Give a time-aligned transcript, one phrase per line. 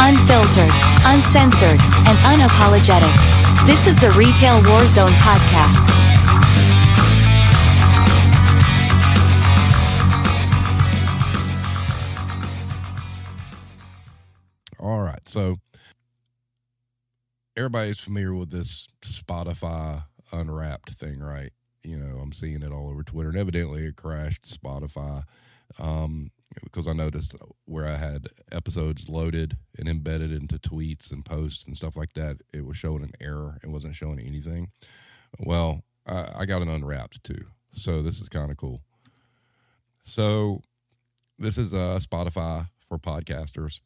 [0.00, 0.70] unfiltered,
[1.04, 3.12] uncensored, and unapologetic.
[3.66, 5.88] This is the Retail Warzone podcast.
[14.80, 15.28] All right.
[15.28, 15.56] So
[17.56, 21.50] everybody's familiar with this Spotify unwrapped thing, right?
[21.82, 25.24] You know, I'm seeing it all over Twitter, and evidently it crashed Spotify
[25.78, 26.30] um,
[26.62, 31.76] because I noticed where I had episodes loaded and embedded into tweets and posts and
[31.76, 33.58] stuff like that, it was showing an error.
[33.62, 34.70] It wasn't showing anything.
[35.38, 38.82] Well, I, I got an unwrapped too, so this is kind of cool.
[40.02, 40.62] So
[41.38, 43.80] this is uh, Spotify for podcasters.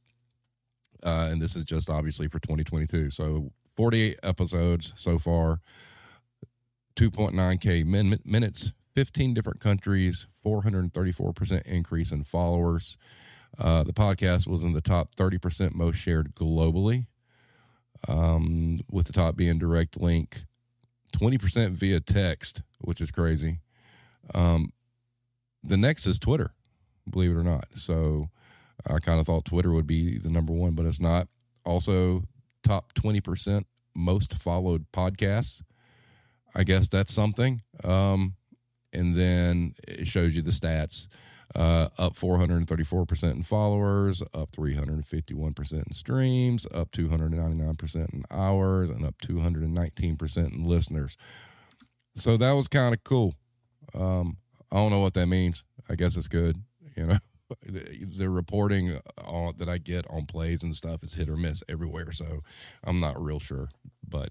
[1.05, 3.11] Uh, and this is just obviously for 2022.
[3.11, 5.61] So 48 episodes so far,
[6.97, 12.97] 2.9K min- minutes, 15 different countries, 434% increase in followers.
[13.59, 17.07] Uh, the podcast was in the top 30% most shared globally,
[18.09, 20.45] um, with the top being direct link,
[21.13, 23.61] 20% via text, which is crazy.
[24.35, 24.73] Um,
[25.63, 26.53] the next is Twitter,
[27.09, 27.67] believe it or not.
[27.77, 28.31] So
[28.87, 31.29] I kind of thought Twitter would be the number one, but it's not.
[31.65, 32.25] Also,
[32.65, 35.63] top 20% most followed podcasts.
[36.55, 37.63] I guess that's something.
[37.85, 38.35] Um,
[38.93, 41.09] and then it shows you the stats
[41.55, 49.21] uh, up 434% in followers, up 351% in streams, up 299% in hours, and up
[49.23, 51.17] 219% in listeners.
[52.17, 53.35] So that was kind of cool.
[53.95, 54.39] Um,
[54.71, 55.63] I don't know what that means.
[55.89, 56.63] I guess it's good.
[56.97, 57.19] You know,
[57.67, 62.13] the reporting on, that I get on plays and stuff is hit or miss everywhere.
[62.13, 62.43] So
[62.85, 63.69] I'm not real sure,
[64.07, 64.31] but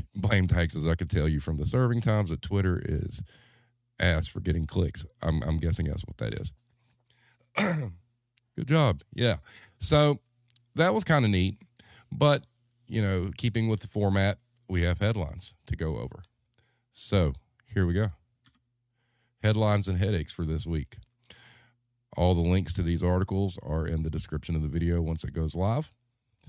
[0.14, 0.86] blame taxes.
[0.86, 3.22] I could tell you from the serving times that Twitter is
[3.98, 5.04] ass for getting clicks.
[5.20, 6.52] I'm, I'm guessing that's what that is.
[8.56, 9.02] Good job.
[9.14, 9.36] Yeah.
[9.78, 10.20] So
[10.74, 11.58] that was kind of neat.
[12.10, 12.44] But,
[12.86, 16.22] you know, keeping with the format, we have headlines to go over.
[16.92, 17.32] So
[17.66, 18.10] here we go.
[19.42, 20.96] Headlines and headaches for this week.
[22.16, 25.32] All the links to these articles are in the description of the video once it
[25.32, 25.90] goes live.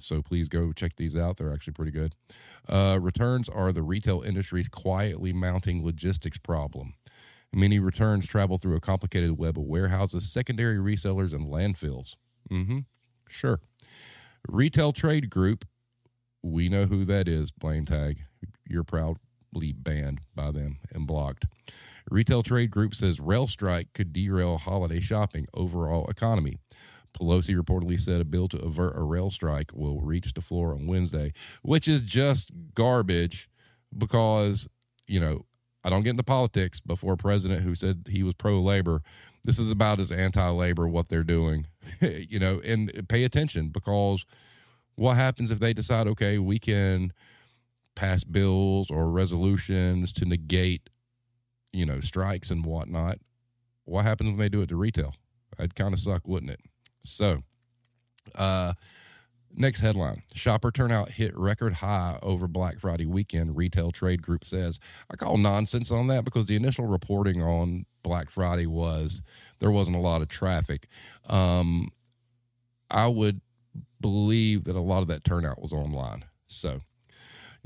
[0.03, 1.37] So please go check these out.
[1.37, 2.15] They're actually pretty good.
[2.67, 6.93] Uh, returns are the retail industry's quietly mounting logistics problem.
[7.53, 12.15] Many returns travel through a complicated web of warehouses, secondary resellers, and landfills.
[12.51, 12.79] Mm-hmm.
[13.29, 13.59] Sure.
[14.47, 15.65] Retail Trade Group,
[16.41, 18.23] we know who that is, blame tag.
[18.67, 21.45] You're proudly banned by them and blocked.
[22.09, 26.57] Retail Trade Group says rail strike could derail holiday shopping overall economy.
[27.13, 30.87] Pelosi reportedly said a bill to avert a rail strike will reach the floor on
[30.87, 33.49] Wednesday, which is just garbage
[33.95, 34.67] because,
[35.07, 35.45] you know,
[35.83, 39.01] I don't get into politics, but for a president who said he was pro labor,
[39.43, 41.67] this is about as anti labor what they're doing,
[42.01, 44.25] you know, and pay attention because
[44.95, 47.11] what happens if they decide, okay, we can
[47.95, 50.89] pass bills or resolutions to negate,
[51.71, 53.19] you know, strikes and whatnot?
[53.85, 55.15] What happens when they do it to retail?
[55.59, 56.61] It'd kind of suck, wouldn't it?
[57.03, 57.43] So,
[58.35, 58.73] uh,
[59.55, 64.79] next headline Shopper turnout hit record high over Black Friday weekend, Retail Trade Group says.
[65.11, 69.21] I call nonsense on that because the initial reporting on Black Friday was
[69.59, 70.87] there wasn't a lot of traffic.
[71.27, 71.89] Um,
[72.89, 73.41] I would
[73.99, 76.25] believe that a lot of that turnout was online.
[76.45, 76.81] So,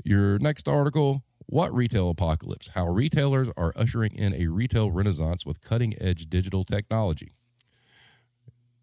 [0.04, 2.70] your next article What Retail Apocalypse?
[2.74, 7.32] How retailers are ushering in a retail renaissance with cutting edge digital technology.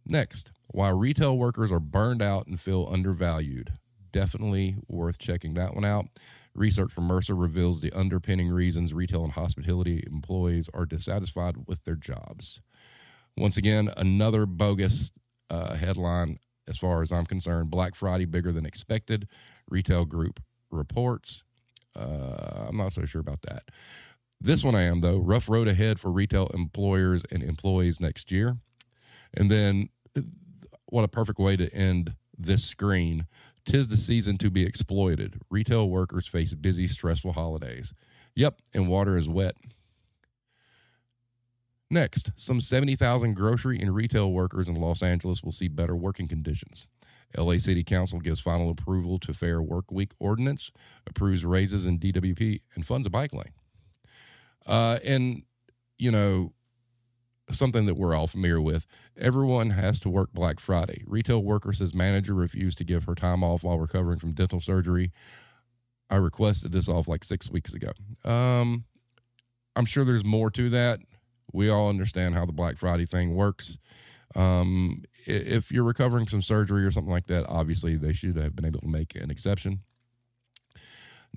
[0.05, 3.73] Next, why retail workers are burned out and feel undervalued.
[4.11, 6.05] Definitely worth checking that one out.
[6.53, 11.95] Research from Mercer reveals the underpinning reasons retail and hospitality employees are dissatisfied with their
[11.95, 12.61] jobs.
[13.35, 15.11] Once again, another bogus
[15.49, 17.69] uh, headline as far as I'm concerned.
[17.69, 19.27] Black Friday bigger than expected.
[19.69, 20.39] Retail group
[20.71, 21.43] reports.
[21.97, 23.63] Uh, I'm not so sure about that.
[24.39, 25.17] This one I am, though.
[25.17, 28.57] Rough road ahead for retail employers and employees next year.
[29.33, 29.89] And then
[30.95, 33.27] what a perfect way to end this screen.
[33.65, 35.41] Tis the season to be exploited.
[35.49, 37.93] Retail workers face busy, stressful holidays.
[38.33, 39.55] Yep, and water is wet.
[41.89, 46.87] Next, some 70,000 grocery and retail workers in Los Angeles will see better working conditions.
[47.37, 50.71] LA City Council gives final approval to Fair Work Week ordinance,
[51.05, 53.51] approves raises in DWP, and funds a bike lane.
[54.65, 55.43] Uh, and,
[55.97, 56.53] you know,
[57.51, 58.87] something that we're all familiar with.
[59.17, 61.03] Everyone has to work Black Friday.
[61.05, 65.11] Retail worker says manager refused to give her time off while recovering from dental surgery.
[66.09, 67.91] I requested this off like six weeks ago.
[68.23, 68.85] Um,
[69.75, 70.99] I'm sure there's more to that.
[71.51, 73.77] We all understand how the Black Friday thing works.
[74.35, 78.65] Um, if you're recovering from surgery or something like that, obviously they should have been
[78.65, 79.81] able to make an exception.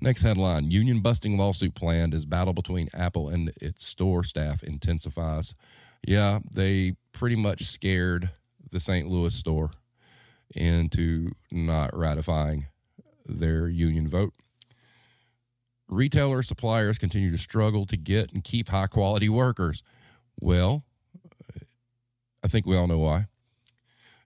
[0.01, 5.53] Next headline Union busting lawsuit planned as battle between Apple and its store staff intensifies.
[6.05, 8.31] Yeah, they pretty much scared
[8.71, 9.07] the St.
[9.07, 9.71] Louis store
[10.55, 12.67] into not ratifying
[13.25, 14.33] their union vote.
[15.87, 19.83] Retailer suppliers continue to struggle to get and keep high quality workers.
[20.39, 20.83] Well,
[22.43, 23.27] I think we all know why.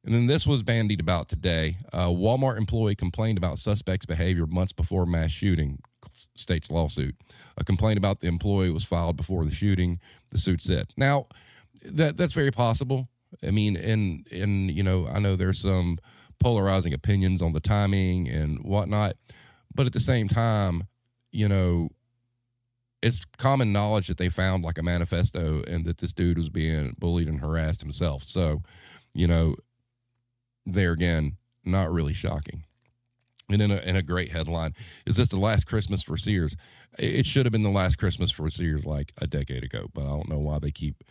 [0.06, 1.78] And then this was bandied about today.
[1.94, 5.80] A Walmart employee complained about suspect's behavior months before mass shooting,
[6.36, 7.16] state's lawsuit.
[7.58, 10.88] A complaint about the employee was filed before the shooting, the suit said.
[10.98, 11.26] Now,
[11.86, 13.10] that that's very possible.
[13.46, 15.98] I mean, and and you know, I know there's some
[16.40, 19.16] polarizing opinions on the timing and whatnot,
[19.74, 20.88] but at the same time,
[21.32, 21.90] you know,
[23.02, 26.96] it's common knowledge that they found like a manifesto and that this dude was being
[26.98, 28.24] bullied and harassed himself.
[28.24, 28.62] So,
[29.14, 29.56] you know,
[30.66, 32.64] there again, not really shocking.
[33.50, 34.74] And in a, in a great headline,
[35.06, 36.56] is this the last Christmas for Sears?
[36.98, 40.10] It should have been the last Christmas for Sears like a decade ago, but I
[40.10, 41.04] don't know why they keep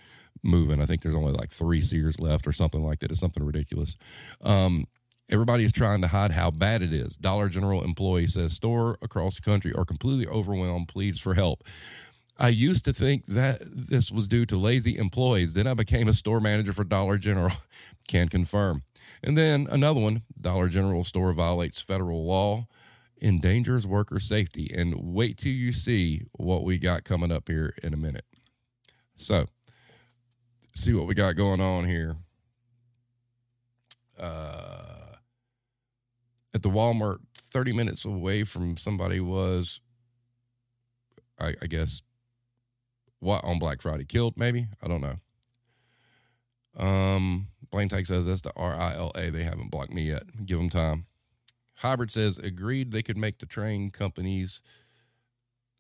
[0.43, 0.81] moving.
[0.81, 3.11] I think there's only like three Sears left or something like that.
[3.11, 3.97] It's something ridiculous.
[4.41, 4.87] Um,
[5.31, 7.17] everybody is trying to hide how bad it is.
[7.17, 11.65] Dollar General employee says store across the country are completely overwhelmed, pleads for help.
[12.39, 15.53] I used to think that this was due to lazy employees.
[15.53, 17.53] Then I became a store manager for Dollar General.
[18.09, 18.83] Can confirm.
[19.23, 22.67] And then another one Dollar General store violates federal law,
[23.21, 24.73] endangers worker safety.
[24.77, 28.25] And wait till you see what we got coming up here in a minute.
[29.15, 29.47] So,
[30.75, 32.17] see what we got going on here.
[34.19, 35.17] Uh,
[36.55, 39.81] at the Walmart, 30 minutes away from somebody was,
[41.39, 42.03] I, I guess,
[43.19, 44.67] what on Black Friday killed, maybe?
[44.83, 45.19] I don't know.
[46.77, 49.31] Um, Blaine Tech says that's the R I L A.
[49.31, 50.47] They haven't blocked me yet.
[50.47, 51.07] Give them time.
[51.77, 54.61] Hybrid says agreed they could make the train companies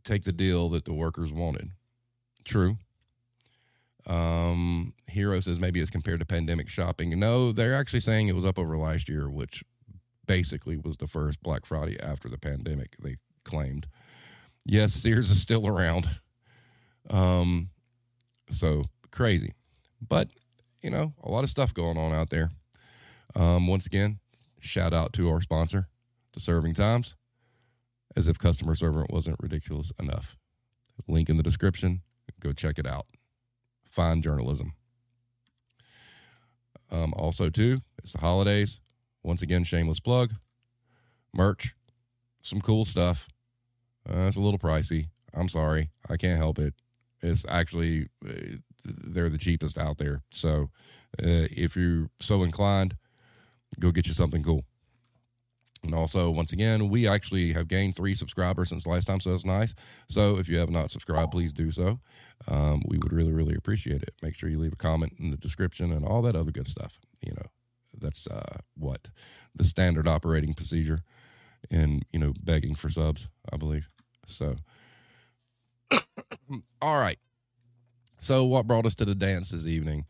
[0.04, 1.70] take the deal that the workers wanted.
[2.44, 2.76] True.
[4.06, 7.18] Um, Hero says maybe it's compared to pandemic shopping.
[7.18, 9.62] No, they're actually saying it was up over last year, which
[10.26, 13.86] basically was the first Black Friday after the pandemic, they claimed.
[14.64, 16.08] Yes, Sears is still around.
[17.10, 17.70] Um,
[18.50, 19.52] so crazy.
[20.00, 20.28] But
[20.82, 22.50] you know, a lot of stuff going on out there.
[23.34, 24.18] Um, once again,
[24.60, 25.88] shout out to our sponsor,
[26.34, 27.14] the Serving Times,
[28.16, 30.36] as if customer servant wasn't ridiculous enough.
[31.08, 32.02] Link in the description.
[32.40, 33.06] Go check it out.
[33.92, 34.72] Fine journalism.
[36.90, 38.80] Um, also, too, it's the holidays.
[39.22, 40.32] Once again, shameless plug.
[41.34, 41.74] Merch,
[42.40, 43.28] some cool stuff.
[44.08, 45.08] Uh, it's a little pricey.
[45.34, 45.90] I'm sorry.
[46.08, 46.72] I can't help it.
[47.20, 50.22] It's actually uh, they're the cheapest out there.
[50.30, 50.70] So
[51.22, 52.96] uh, if you're so inclined,
[53.78, 54.64] go get you something cool.
[55.84, 59.44] And also, once again, we actually have gained three subscribers since last time, so that's
[59.44, 59.74] nice.
[60.08, 61.98] So if you have not subscribed, please do so.
[62.46, 64.14] Um, we would really, really appreciate it.
[64.22, 67.00] Make sure you leave a comment in the description and all that other good stuff.
[67.20, 67.46] You know,
[67.98, 69.08] that's uh, what
[69.54, 71.00] the standard operating procedure
[71.70, 73.88] in you know begging for subs, I believe.
[74.26, 74.56] So,
[76.80, 77.18] all right.
[78.20, 80.06] So, what brought us to the dance this evening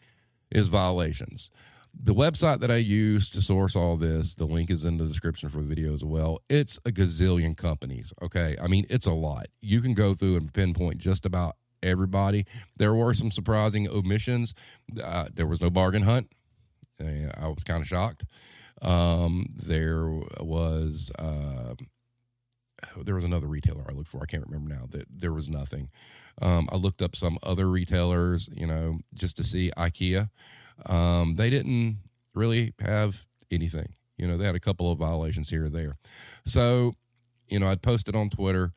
[0.50, 1.50] is violations.
[1.94, 5.48] The website that I use to source all this, the link is in the description
[5.48, 6.40] for the video as well.
[6.48, 8.12] It's a gazillion companies.
[8.22, 8.56] Okay.
[8.60, 9.46] I mean, it's a lot.
[9.60, 12.46] You can go through and pinpoint just about everybody.
[12.76, 14.54] There were some surprising omissions.
[15.02, 16.30] Uh, there was no bargain hunt.
[17.00, 18.24] I was kind of shocked.
[18.80, 20.06] Um, there
[20.40, 21.74] was uh,
[23.00, 24.22] there was another retailer I looked for.
[24.22, 24.86] I can't remember now.
[24.88, 25.90] That there was nothing.
[26.40, 30.30] Um, I looked up some other retailers, you know, just to see IKEA.
[30.86, 31.98] Um, they didn't
[32.34, 33.94] really have anything.
[34.16, 35.96] You know, they had a couple of violations here or there.
[36.44, 36.94] So,
[37.48, 38.72] you know, I'd posted on Twitter,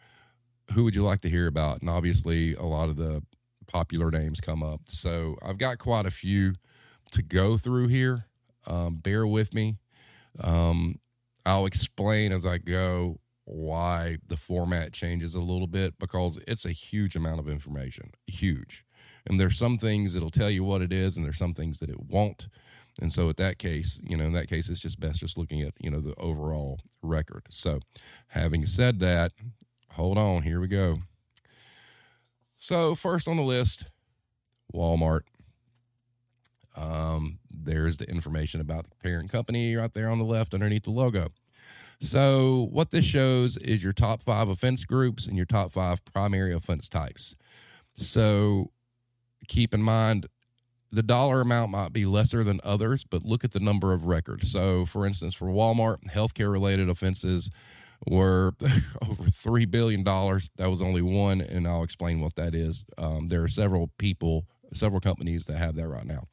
[0.74, 1.81] who would you like to hear about?
[1.81, 3.24] And obviously, a lot of the
[3.67, 4.81] popular names come up.
[4.88, 6.55] So I've got quite a few
[7.12, 8.25] to go through here.
[8.67, 9.77] Um, bear with me.
[10.41, 11.00] Um,
[11.45, 16.71] I'll explain as I go why the format changes a little bit because it's a
[16.71, 18.84] huge amount of information, huge.
[19.27, 21.89] And there's some things that'll tell you what it is, and there's some things that
[21.89, 22.48] it won't.
[23.01, 25.62] And so, at that case, you know, in that case, it's just best just looking
[25.62, 27.44] at you know the overall record.
[27.50, 27.79] So,
[28.27, 29.34] having said that,
[29.91, 31.00] hold on, here we go.
[32.58, 33.86] So, first on the list,
[34.74, 35.22] Walmart.
[36.77, 40.91] Um, there's the information about the parent company right there on the left underneath the
[40.91, 41.29] logo.
[42.01, 46.53] So, what this shows is your top five offense groups and your top five primary
[46.53, 47.36] offense types.
[47.96, 48.72] So,
[49.47, 50.27] keep in mind
[50.91, 54.51] the dollar amount might be lesser than others, but look at the number of records.
[54.51, 57.49] So, for instance, for Walmart, healthcare related offenses
[58.07, 58.53] were
[59.01, 60.03] over $3 billion.
[60.03, 62.85] That was only one, and I'll explain what that is.
[62.97, 66.27] Um, there are several people, several companies that have that right now.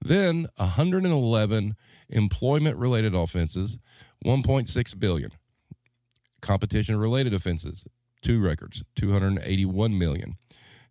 [0.00, 1.76] Then 111
[2.08, 3.78] employment related offenses,
[4.24, 5.30] 1.6 billion.
[6.40, 7.84] Competition related offenses,
[8.22, 10.36] two records, 281 million.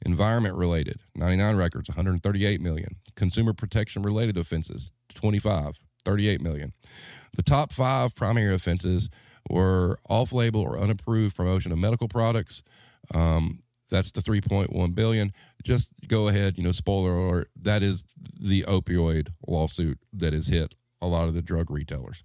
[0.06, 2.96] Environment related, 99 records, 138 million.
[3.16, 6.74] Consumer protection related offenses, 25, 38 million.
[7.36, 9.10] The top five primary offenses
[9.50, 12.64] were off label or unapproved promotion of medical products.
[13.14, 15.34] Um, that's the 3.1 billion.
[15.64, 18.06] Just go ahead, you know, spoiler alert, that is
[18.40, 22.24] the opioid lawsuit that has hit a lot of the drug retailers.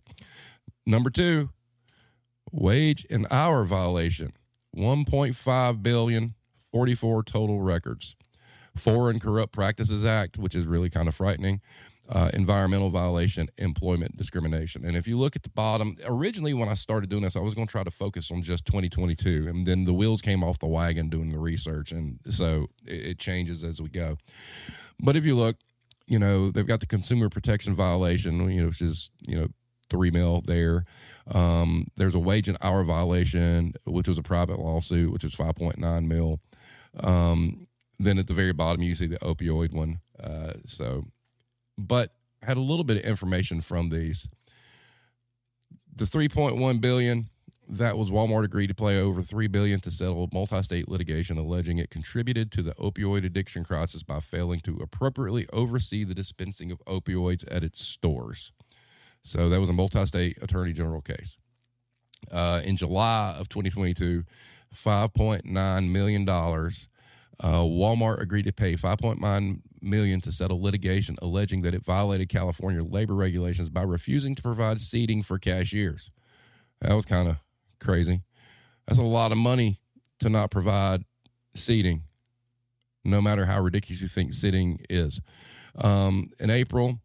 [0.87, 1.51] Number two,
[2.53, 4.33] wage and hour violation.
[4.77, 6.35] 1.5 billion,
[6.75, 8.17] 44 total records.
[8.75, 11.61] Foreign Corrupt Practices Act, which is really kind of frightening.
[12.09, 14.85] Uh, environmental violation, employment discrimination.
[14.85, 17.55] And if you look at the bottom, originally when I started doing this, I was
[17.55, 19.47] going to try to focus on just 2022.
[19.47, 21.93] And then the wheels came off the wagon doing the research.
[21.93, 24.19] And so it, it changes as we go.
[24.99, 25.59] But if you look,
[26.09, 29.47] you know, they've got the consumer protection violation, you know, which is, you know,
[29.89, 30.85] three mil there.
[31.33, 36.07] Um, there's a wage and hour violation, which was a private lawsuit, which was 5.9
[36.07, 36.41] mil.
[37.03, 37.67] Um,
[37.99, 40.01] then at the very bottom, you see the opioid one.
[40.23, 41.07] Uh, so
[41.77, 44.29] but had a little bit of information from these.
[45.95, 47.29] The 3.1 billion
[47.69, 51.91] that was Walmart agreed to pay over 3 billion to settle multi-state litigation alleging it
[51.91, 57.45] contributed to the opioid addiction crisis by failing to appropriately oversee the dispensing of opioids
[57.51, 58.53] at its stores.
[59.23, 61.39] So that was a multi-state attorney general case.
[62.31, 64.25] Uh, in July of 2022,
[64.75, 66.89] 5.9 million dollars
[67.41, 72.83] uh, Walmart agreed to pay 5.9 million to settle litigation alleging that it violated California
[72.83, 76.11] labor regulations by refusing to provide seating for cashiers.
[76.81, 77.37] That was kind of
[77.81, 78.23] crazy.
[78.87, 79.81] That's a lot of money
[80.21, 81.05] to not provide
[81.55, 82.05] seating,
[83.05, 85.21] no matter how ridiculous you think sitting is.
[85.77, 87.01] Um, in April,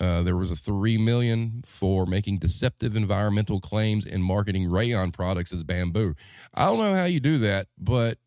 [0.00, 5.52] uh, there was a three million for making deceptive environmental claims and marketing rayon products
[5.52, 6.14] as bamboo.
[6.52, 8.18] I don't know how you do that, but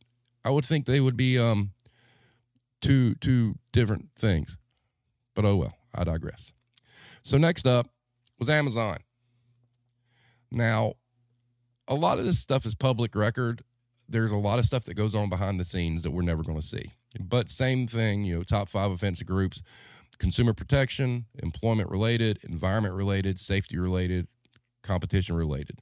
[0.46, 1.72] I would think they would be um,
[2.82, 4.58] two two different things.
[5.36, 6.52] But oh well, I digress.
[7.24, 7.88] So next up
[8.40, 9.00] was Amazon.
[10.50, 10.94] Now,
[11.88, 13.64] a lot of this stuff is public record.
[14.08, 16.60] There's a lot of stuff that goes on behind the scenes that we're never going
[16.60, 16.94] to see.
[17.20, 19.62] But same thing, you know, top five offensive groups,
[20.20, 24.28] consumer protection, employment related, environment related, safety related,
[24.84, 25.78] competition related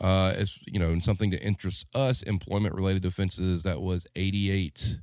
[0.00, 4.98] uh, as you know, and something that interests us, employment related offenses, that was $88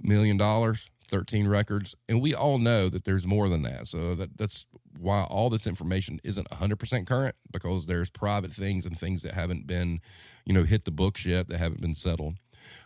[0.00, 0.74] million,
[1.06, 1.94] 13 records.
[2.08, 3.88] And we all know that there's more than that.
[3.88, 4.66] So that, that's
[4.98, 9.66] why all this information isn't 100% current because there's private things and things that haven't
[9.66, 10.00] been,
[10.44, 12.34] you know, hit the books yet that haven't been settled.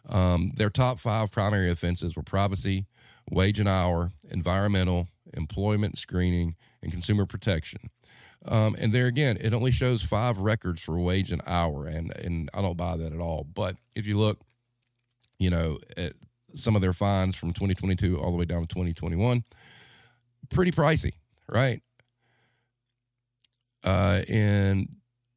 [0.09, 2.87] Um, their top five primary offenses were privacy,
[3.31, 7.91] wage and hour, environmental, employment screening, and consumer protection.
[8.47, 12.49] Um, and there again, it only shows five records for wage and hour, and and
[12.55, 13.45] I don't buy that at all.
[13.45, 14.39] But if you look,
[15.39, 16.13] you know, at
[16.55, 19.45] some of their fines from 2022 all the way down to 2021,
[20.51, 21.15] pretty pricey,
[21.49, 21.83] right?
[23.85, 24.89] Uh, in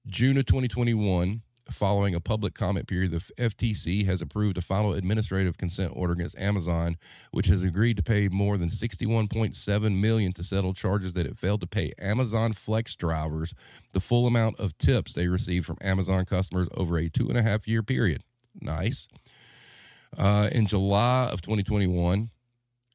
[0.07, 5.57] June of 2021, following a public comment period, the FTC has approved a final administrative
[5.57, 6.97] consent order against Amazon,
[7.31, 11.61] which has agreed to pay more than 61.7 million to settle charges that it failed
[11.61, 13.53] to pay Amazon Flex drivers
[13.93, 17.41] the full amount of tips they received from Amazon customers over a two and a
[17.41, 18.23] half year period.
[18.59, 19.07] Nice.
[20.17, 22.29] Uh, in July of 2021,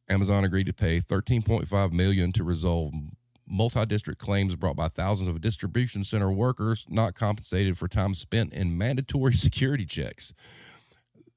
[0.09, 2.93] Amazon agreed to pay 13.5 million to resolve
[3.49, 8.77] multi-district claims brought by thousands of distribution center workers not compensated for time spent in
[8.77, 10.33] mandatory security checks.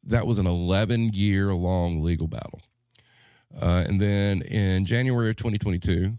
[0.04, 2.62] That was an 11 year long legal battle.
[3.60, 6.18] Uh, and then in January of 2022,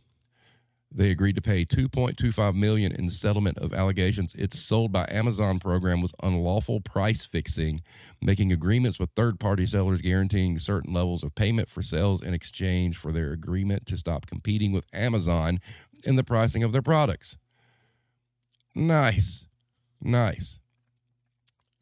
[0.92, 6.00] they agreed to pay 2.25 million in settlement of allegations its sold by Amazon program
[6.00, 7.80] was unlawful price fixing,
[8.20, 13.12] making agreements with third-party sellers guaranteeing certain levels of payment for sales in exchange for
[13.12, 15.60] their agreement to stop competing with Amazon
[16.04, 17.36] in the pricing of their products.
[18.74, 19.46] Nice.
[20.00, 20.60] Nice.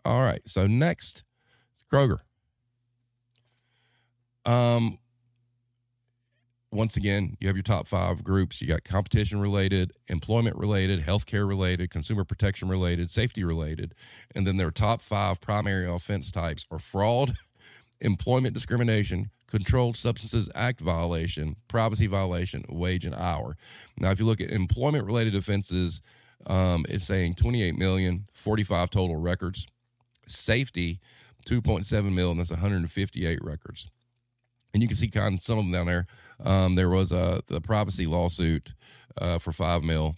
[0.05, 0.43] All right.
[0.47, 1.25] So next,
[1.91, 2.19] Kroger.
[4.45, 4.99] Um
[6.70, 8.60] once again, you have your top five groups.
[8.60, 13.94] You got competition related, employment related, healthcare related, consumer protection related, safety related.
[14.34, 17.38] And then their top five primary offense types are fraud,
[18.00, 23.56] employment discrimination, Controlled Substances Act violation, privacy violation, wage and hour.
[23.96, 26.02] Now, if you look at employment related offenses,
[26.46, 29.66] um, it's saying 28 million, 45 total records.
[30.26, 31.00] Safety,
[31.46, 33.88] 2.7 million, that's 158 records.
[34.72, 36.06] And you can see kind of some of them down there.
[36.44, 38.75] Um, there was a the privacy lawsuit
[39.20, 40.16] uh, for five mil.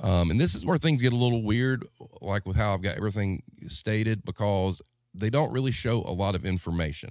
[0.00, 1.84] Um, and this is where things get a little weird,
[2.20, 4.80] like with how I've got everything stated, because
[5.12, 7.10] they don't really show a lot of information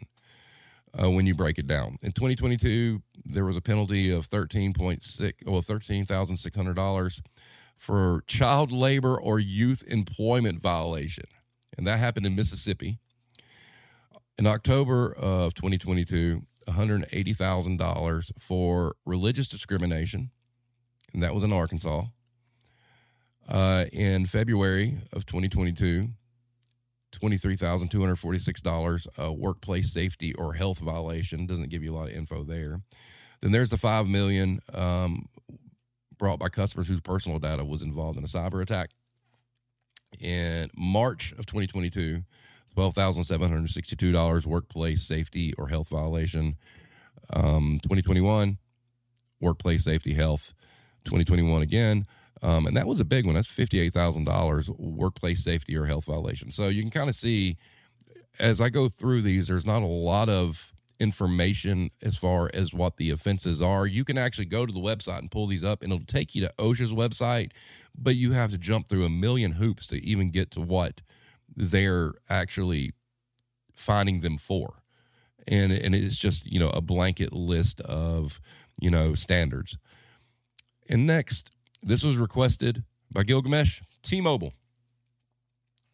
[1.01, 1.97] uh, when you break it down.
[2.01, 7.21] In 2022, there was a penalty of 13.6, well, $13,600
[7.75, 11.25] for child labor or youth employment violation.
[11.77, 12.99] And that happened in Mississippi.
[14.39, 20.29] In October of 2022, $180,000 for religious discrimination,
[21.12, 22.03] and that was in Arkansas.
[23.50, 26.10] Uh, in February of 2022,
[27.13, 31.48] $23,246 uh, workplace safety or health violation.
[31.48, 32.82] Doesn't give you a lot of info there.
[33.41, 35.29] Then there's the 5 million um,
[36.15, 38.91] brought by customers whose personal data was involved in a cyber attack.
[40.20, 42.22] In March of 2022,
[42.77, 46.57] $12,762 workplace safety or health violation.
[47.34, 48.57] Um, 2021,
[49.41, 50.53] workplace safety health.
[51.05, 52.05] 2021 again,
[52.43, 53.36] um, and that was a big one.
[53.36, 56.51] That's $58,000 workplace safety or health violation.
[56.51, 57.57] So you can kind of see
[58.39, 62.98] as I go through these, there's not a lot of information as far as what
[62.98, 63.86] the offenses are.
[63.86, 66.41] You can actually go to the website and pull these up, and it'll take you
[66.41, 67.51] to OSHA's website,
[67.96, 71.01] but you have to jump through a million hoops to even get to what
[71.57, 72.93] they're actually
[73.75, 74.83] finding them for.
[75.47, 78.39] And, and it's just, you know, a blanket list of,
[78.79, 79.77] you know, standards.
[80.87, 81.49] And next,
[81.81, 84.53] this was requested by Gilgamesh, T Mobile.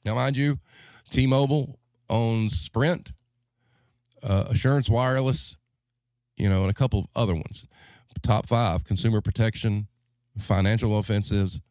[0.04, 0.60] Now, mind you,
[1.10, 1.80] T Mobile
[2.10, 3.14] owns Sprint,
[4.22, 5.56] uh, Assurance Wireless,
[6.36, 7.68] you know, and a couple of other ones.
[8.22, 9.88] Top five consumer protection,
[10.40, 11.62] financial offenses,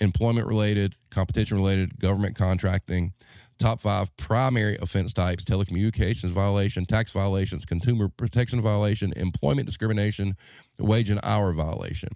[0.00, 3.12] employment related, competition related, government contracting.
[3.56, 10.36] Top five primary offense types telecommunications violation, tax violations, consumer protection violation, employment discrimination,
[10.78, 12.10] wage and hour violation.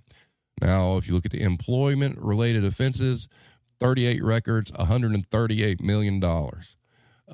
[0.61, 3.29] Now, if you look at the employment related offenses,
[3.79, 6.22] 38 records, $138 million.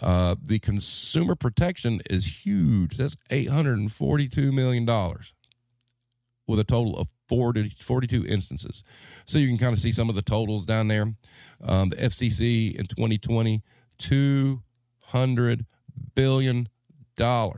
[0.01, 2.97] Uh, the consumer protection is huge.
[2.97, 4.85] That's $842 million
[6.47, 8.85] with a total of 40, 42 instances.
[9.25, 11.14] So you can kind of see some of the totals down there.
[11.62, 13.62] Um, the FCC in 2020,
[13.99, 15.66] $200
[16.14, 16.68] billion.
[17.18, 17.53] No,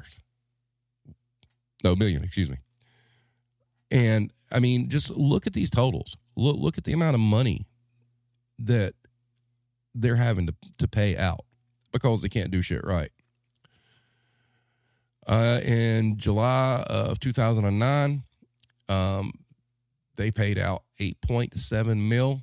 [1.95, 2.57] million, excuse me.
[3.91, 6.17] And I mean, just look at these totals.
[6.37, 7.67] Look, look at the amount of money
[8.59, 8.95] that
[9.95, 11.45] they're having to, to pay out
[11.93, 13.11] because they can't do shit right.
[15.27, 18.23] Uh, in July of 2009,
[18.89, 19.33] um,
[20.17, 22.43] they paid out 8.7 mil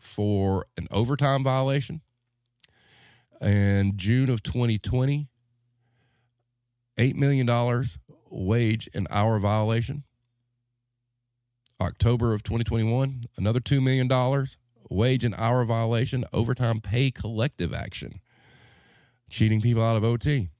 [0.00, 2.00] for an overtime violation.
[3.40, 5.28] And June of 2020,
[6.98, 7.84] $8 million
[8.30, 10.04] wage and hour violation.
[11.80, 14.46] October of 2021, another $2 million
[14.90, 18.20] wage and hour violation, overtime pay collective action,
[19.30, 20.50] cheating people out of OT.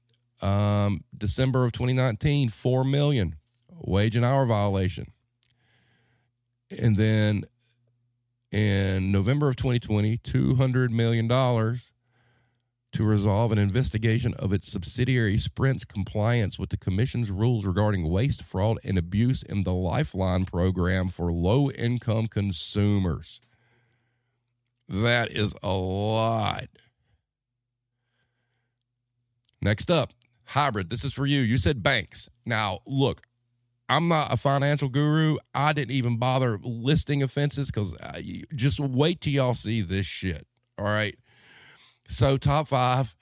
[0.41, 3.35] Um, December of 2019, 4 million
[3.69, 5.11] wage and hour violation.
[6.79, 7.45] And then
[8.51, 11.27] in November of 2020, $200 million
[12.93, 18.43] to resolve an investigation of its subsidiary Sprint's compliance with the Commission's rules regarding waste,
[18.43, 23.39] fraud, and abuse in the Lifeline program for low income consumers.
[24.89, 26.65] That is a lot.
[29.61, 30.11] Next up,
[30.47, 30.89] hybrid.
[30.89, 31.39] This is for you.
[31.39, 32.27] You said banks.
[32.45, 33.21] Now, look,
[33.91, 35.35] I'm not a financial guru.
[35.53, 37.93] I didn't even bother listing offenses because
[38.55, 40.47] just wait till y'all see this shit.
[40.77, 41.17] All right.
[42.07, 43.17] So, top five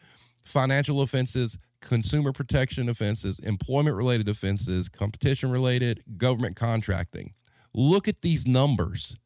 [0.45, 7.33] financial offenses, consumer protection offenses, employment related offenses, competition related, government contracting.
[7.73, 9.17] Look at these numbers.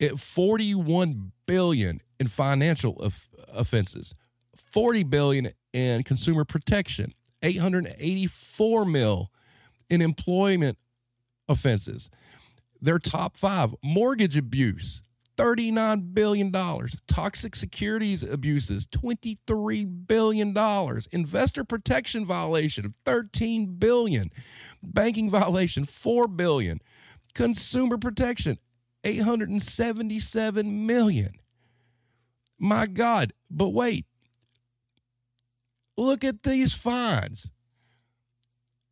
[0.00, 4.14] At 41 billion in financial of, offenses,
[4.54, 9.31] 40 billion in consumer protection, 884 mil
[9.88, 10.78] in employment
[11.48, 12.10] offenses.
[12.80, 15.02] Their top five mortgage abuse,
[15.36, 16.52] $39 billion.
[17.06, 20.56] Toxic securities abuses, $23 billion.
[21.12, 24.30] Investor protection violation, 13 billion.
[24.82, 26.80] Banking violation, 4 billion.
[27.34, 28.58] Consumer protection,
[29.04, 31.34] 877 million.
[32.58, 34.06] My God, but wait.
[35.96, 37.50] Look at these fines.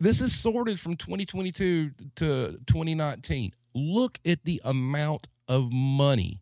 [0.01, 3.53] This is sorted from 2022 to 2019.
[3.75, 6.41] Look at the amount of money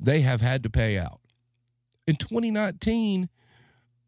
[0.00, 1.20] they have had to pay out.
[2.08, 3.28] In 2019,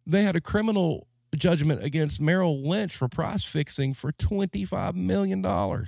[0.04, 5.46] they had a criminal judgment against Merrill Lynch for price fixing for $25 million.
[5.46, 5.84] I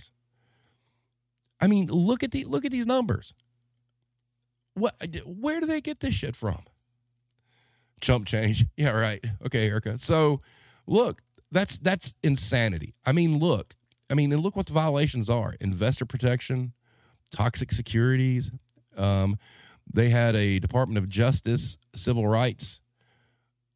[1.66, 3.34] mean, look at the look at these numbers.
[4.74, 6.62] What where do they get this shit from?
[8.00, 8.66] Chump change.
[8.76, 9.24] Yeah, right.
[9.46, 9.98] Okay, Erica.
[9.98, 10.42] So
[10.86, 12.94] look, that's that's insanity.
[13.04, 13.74] I mean, look.
[14.10, 16.72] I mean, and look what the violations are: investor protection,
[17.30, 18.50] toxic securities.
[18.96, 19.38] Um,
[19.92, 22.80] they had a Department of Justice civil rights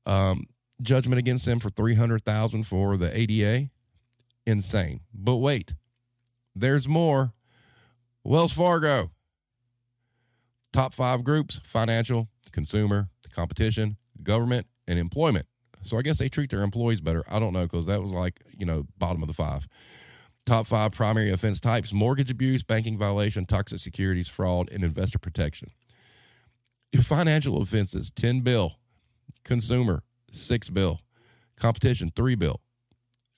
[0.06, 0.46] um,
[0.80, 3.70] judgment against them for three hundred thousand for the ADA.
[4.46, 5.00] Insane.
[5.12, 5.74] But wait,
[6.56, 7.34] there's more.
[8.24, 9.10] Wells Fargo.
[10.72, 15.46] Top five groups: financial, consumer, competition, government, and employment.
[15.82, 17.24] So I guess they treat their employees better.
[17.28, 19.68] I don't know because that was like, you know, bottom of the five.
[20.44, 25.70] Top five primary offense types mortgage abuse, banking violation, toxic securities, fraud, and investor protection.
[27.00, 28.78] Financial offenses 10 bill,
[29.44, 31.00] consumer 6 bill,
[31.56, 32.60] competition 3 bill.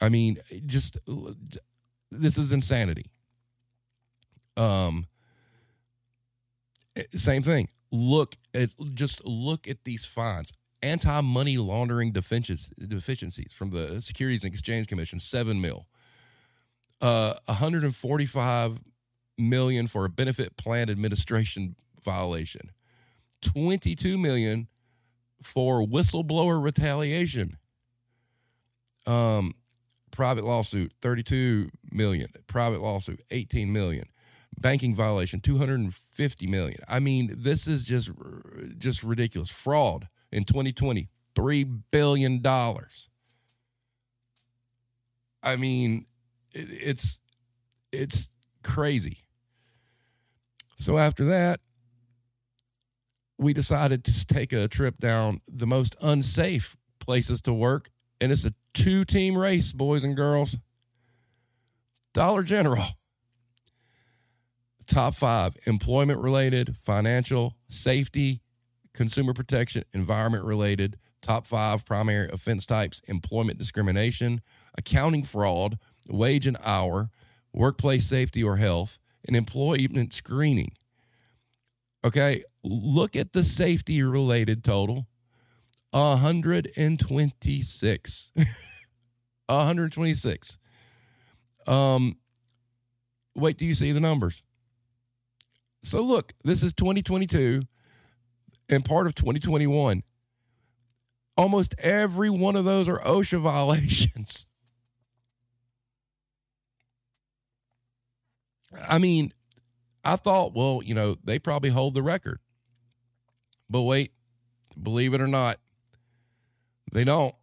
[0.00, 0.98] I mean, just
[2.10, 3.06] this is insanity.
[4.56, 5.06] Um,
[7.16, 7.68] same thing.
[7.92, 14.52] Look at just look at these fines anti money laundering deficiencies from the Securities and
[14.52, 15.86] Exchange Commission, seven mil.
[17.00, 18.78] Uh, 145
[19.38, 22.72] million for a benefit plan administration violation,
[23.40, 24.68] 22 million
[25.42, 27.56] for whistleblower retaliation.
[29.06, 29.54] Um,
[30.10, 32.28] private lawsuit, 32 million.
[32.46, 34.06] Private lawsuit, 18 million.
[34.60, 36.80] Banking violation, 250 million.
[36.86, 38.10] I mean, this is just
[38.76, 39.48] just ridiculous.
[39.48, 42.42] Fraud, in 2020, $3 billion.
[45.42, 46.06] I mean,
[46.52, 47.18] it's
[47.92, 48.28] it's
[48.62, 49.24] crazy.
[50.76, 51.60] So after that,
[53.38, 57.90] we decided to take a trip down the most unsafe places to work,
[58.20, 60.56] and it's a two-team race, boys and girls.
[62.12, 62.84] Dollar General.
[64.86, 68.42] Top 5 employment related, financial, safety,
[68.92, 74.40] consumer protection, environment related, top five primary offense types employment discrimination,
[74.76, 77.10] accounting fraud, wage and hour,
[77.52, 80.72] workplace safety or health, and employment screening.
[82.04, 85.06] Okay, look at the safety related total
[85.90, 88.32] 126.
[89.46, 90.58] 126.
[91.66, 92.16] Um,
[93.36, 94.42] wait, do you see the numbers?
[95.84, 97.64] So, look, this is 2022
[98.70, 100.02] and part of 2021.
[101.36, 104.46] Almost every one of those are OSHA violations.
[108.88, 109.32] I mean,
[110.04, 112.38] I thought, well, you know, they probably hold the record.
[113.68, 114.12] But wait,
[114.80, 115.58] believe it or not,
[116.92, 117.34] they don't.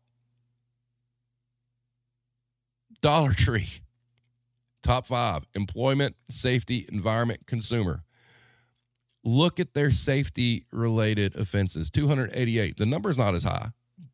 [3.01, 3.81] Dollar Tree,
[4.81, 8.03] top five employment, safety, environment, consumer
[9.27, 13.69] look at their safety related offenses 288 the number's not as high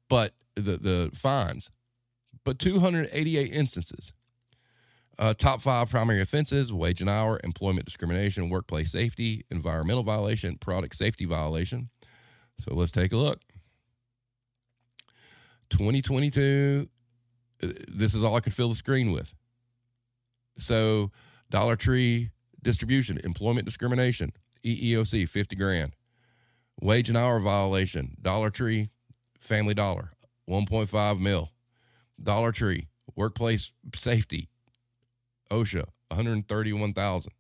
[0.10, 1.72] but the the fines
[2.44, 4.14] but 288 instances.
[5.20, 10.96] Uh, top five primary offenses wage and hour employment discrimination workplace safety environmental violation product
[10.96, 11.90] safety violation.
[12.60, 13.42] So let's take a look.
[15.70, 16.90] 2022
[17.64, 19.34] uh, this is all i could fill the screen with.
[20.58, 21.12] So
[21.50, 24.34] dollar tree distribution employment discrimination
[24.66, 25.94] EEOC, 50 grand.
[26.82, 28.90] Wage and hour violation, Dollar Tree,
[29.40, 30.12] Family Dollar,
[30.50, 31.52] 1.5 mil.
[32.22, 34.50] Dollar Tree, workplace safety,
[35.52, 37.32] OSHA, 131,000.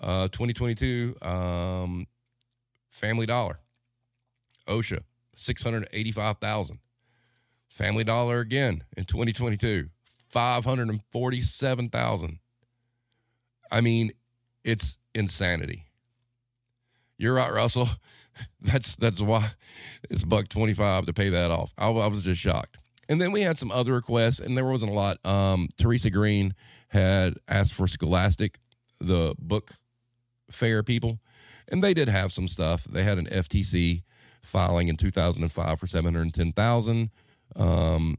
[0.00, 2.06] Uh, 2022, um,
[2.90, 3.60] Family Dollar,
[4.66, 5.00] OSHA,
[5.34, 6.78] 685,000.
[7.68, 9.88] Family Dollar again in 2022,
[10.28, 12.38] 547,000.
[13.70, 14.12] I mean,
[14.62, 15.86] it's insanity.
[17.24, 17.88] You're right, Russell.
[18.60, 19.52] That's that's why
[20.10, 21.72] it's buck twenty five to pay that off.
[21.78, 22.76] I, I, was just shocked.
[23.08, 25.24] And then we had some other requests, and there wasn't a lot.
[25.24, 26.54] Um, Teresa Green
[26.88, 28.58] had asked for Scholastic,
[29.00, 29.72] the book
[30.50, 31.18] fair people,
[31.66, 32.84] and they did have some stuff.
[32.84, 34.02] They had an FTC
[34.42, 37.10] filing in 2005 for 710,000,
[37.56, 38.18] um,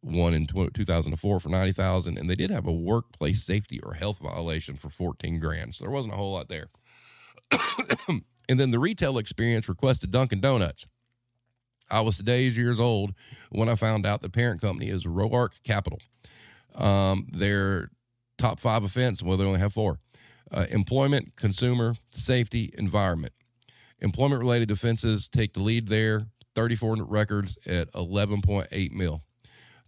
[0.00, 4.76] one in 2004 for 90,000, and they did have a workplace safety or health violation
[4.76, 5.74] for 14 grand.
[5.74, 6.68] So there wasn't a whole lot there.
[8.48, 10.86] and then the retail experience requested Dunkin' Donuts.
[11.90, 13.14] I was today's years old
[13.50, 16.00] when I found out the parent company is Roark Capital.
[16.74, 17.90] Um, their
[18.38, 20.00] top five offense, well, they only have four
[20.50, 23.32] uh, employment, consumer, safety, environment.
[24.00, 29.22] Employment related offenses take the lead there, 34 records at 11.8 mil.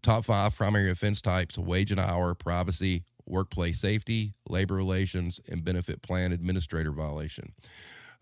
[0.03, 6.03] Top five primary offense types wage and hour, privacy, workplace safety, labor relations, and benefit
[6.03, 7.53] plan administrator violation.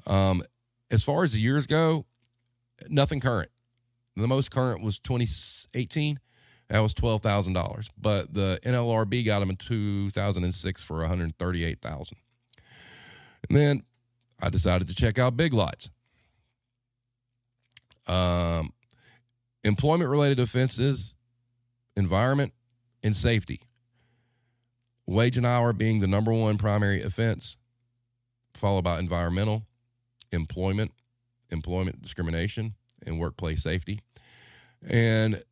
[0.06, 0.42] Um,
[0.90, 2.06] as far as the years go,
[2.88, 3.50] nothing current.
[4.16, 6.20] The most current was 2018.
[6.68, 12.16] That was twelve thousand dollars, but the NLRB got him in 2006 for 138,000.
[13.48, 13.82] And then
[14.40, 15.90] I decided to check out Big Lots.
[18.06, 18.72] Um,
[19.62, 21.14] employment related offenses,
[21.96, 22.52] environment,
[23.02, 23.60] and safety.
[25.06, 27.56] Wage and hour being the number one primary offense,
[28.54, 29.66] followed by environmental,
[30.32, 30.92] employment,
[31.50, 34.00] employment discrimination, and workplace safety.
[34.86, 35.42] And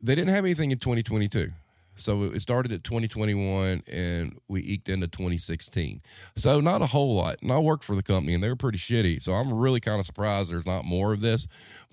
[0.00, 1.52] they didn't have anything in 2022.
[1.96, 6.00] So it started at 2021 and we eked into 2016.
[6.36, 7.38] So not a whole lot.
[7.42, 9.20] And I worked for the company and they were pretty shitty.
[9.20, 11.48] So I'm really kind of surprised there's not more of this.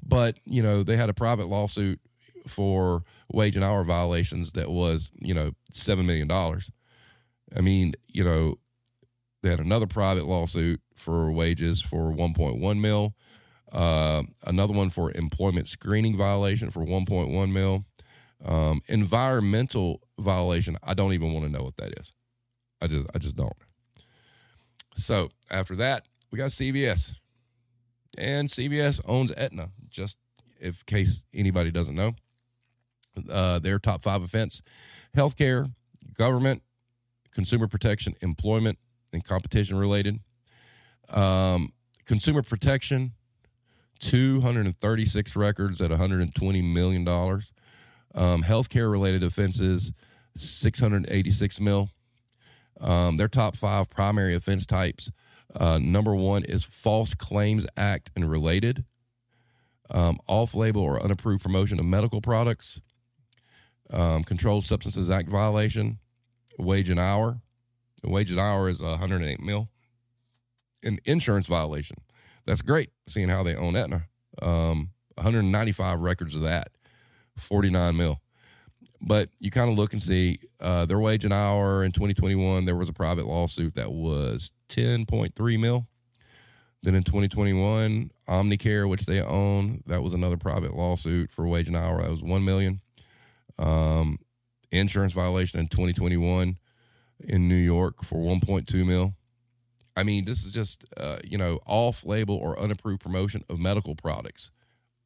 [0.05, 1.99] But, you know, they had a private lawsuit
[2.47, 6.29] for wage and hour violations that was, you know, $7 million.
[7.55, 8.55] I mean, you know,
[9.41, 13.13] they had another private lawsuit for wages for 1.1 mil.
[13.71, 17.85] Uh, another one for employment screening violation for 1.1 mil.
[18.43, 22.11] Um, environmental violation, I don't even want to know what that is.
[22.81, 23.53] I just I just don't.
[24.95, 27.13] So after that, we got CVS.
[28.17, 30.17] And CVS owns Aetna, just
[30.59, 32.13] in case anybody doesn't know.
[33.29, 34.61] Uh, their top five offense
[35.15, 35.73] healthcare,
[36.13, 36.61] government,
[37.35, 38.79] consumer protection, employment,
[39.11, 40.19] and competition related.
[41.13, 41.73] Um,
[42.05, 43.11] consumer protection,
[43.99, 47.07] 236 records at $120 million.
[47.07, 49.93] Um, healthcare related offenses,
[50.37, 51.89] 686 mil.
[52.79, 55.11] Um, their top five primary offense types.
[55.53, 58.83] Uh, number one is False Claims Act and related,
[59.89, 62.81] um, off label or unapproved promotion of medical products,
[63.91, 65.99] um, Controlled Substances Act violation,
[66.57, 67.41] wage an hour.
[68.01, 69.69] The wage an hour is 108 mil.
[70.83, 71.97] An insurance violation.
[72.45, 74.05] That's great, seeing how they own Aetna.
[74.41, 76.69] Um, 195 records of that,
[77.37, 78.21] 49 mil.
[79.01, 82.65] But you kind of look and see uh, their wage an hour in 2021.
[82.65, 85.87] There was a private lawsuit that was 10.3 mil.
[86.83, 91.75] Then in 2021, Omnicare, which they own, that was another private lawsuit for wage an
[91.75, 92.01] hour.
[92.01, 92.81] That was 1 million.
[93.57, 94.19] Um,
[94.71, 96.57] insurance violation in 2021
[97.19, 99.13] in New York for 1.2 mil.
[99.95, 103.95] I mean, this is just, uh, you know, off label or unapproved promotion of medical
[103.95, 104.51] products.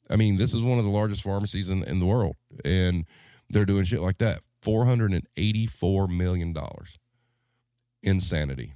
[0.10, 3.06] I mean, this is one of the largest pharmacies in, in the world, and
[3.50, 4.42] they're doing shit like that.
[4.64, 6.56] $484 million.
[8.02, 8.74] Insanity.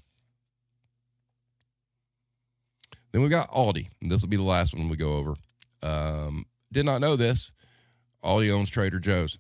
[3.12, 3.90] Then we got Aldi.
[4.02, 5.36] This will be the last one we go over.
[5.82, 7.52] Um, did not know this.
[8.24, 9.38] Aldi owns Trader Joe's.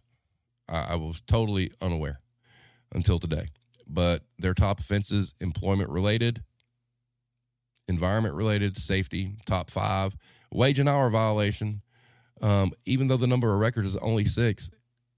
[0.68, 2.20] I, I was totally unaware
[2.94, 3.50] until today.
[3.88, 6.44] But their top offenses, employment related,
[7.88, 10.16] environment related, safety, top five,
[10.52, 11.82] wage and hour violation.
[12.42, 14.70] Um, even though the number of records is only six,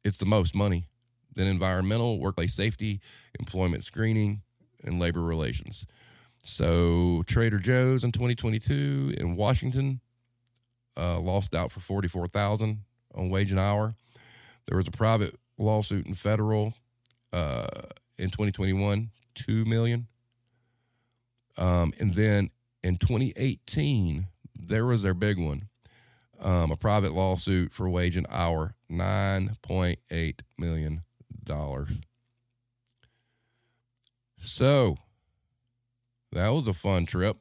[0.04, 0.88] it's the most money.
[1.34, 3.02] Then environmental, workplace safety,
[3.40, 4.42] employment screening,
[4.84, 5.86] and labor relations.
[6.44, 10.00] So Trader Joe's in 2022 in Washington
[10.96, 12.82] uh, lost out for 44,000
[13.14, 13.96] on wage and hour.
[14.68, 16.74] There was a private lawsuit in federal
[17.32, 17.68] uh,
[18.18, 20.08] in 2021, two million.
[21.58, 22.50] Um, and then
[22.84, 25.70] in 2018, there was their big one,
[26.40, 31.02] um, a private lawsuit for wage and hour, $9.8 million.
[34.38, 34.98] So
[36.32, 37.38] that was a fun trip.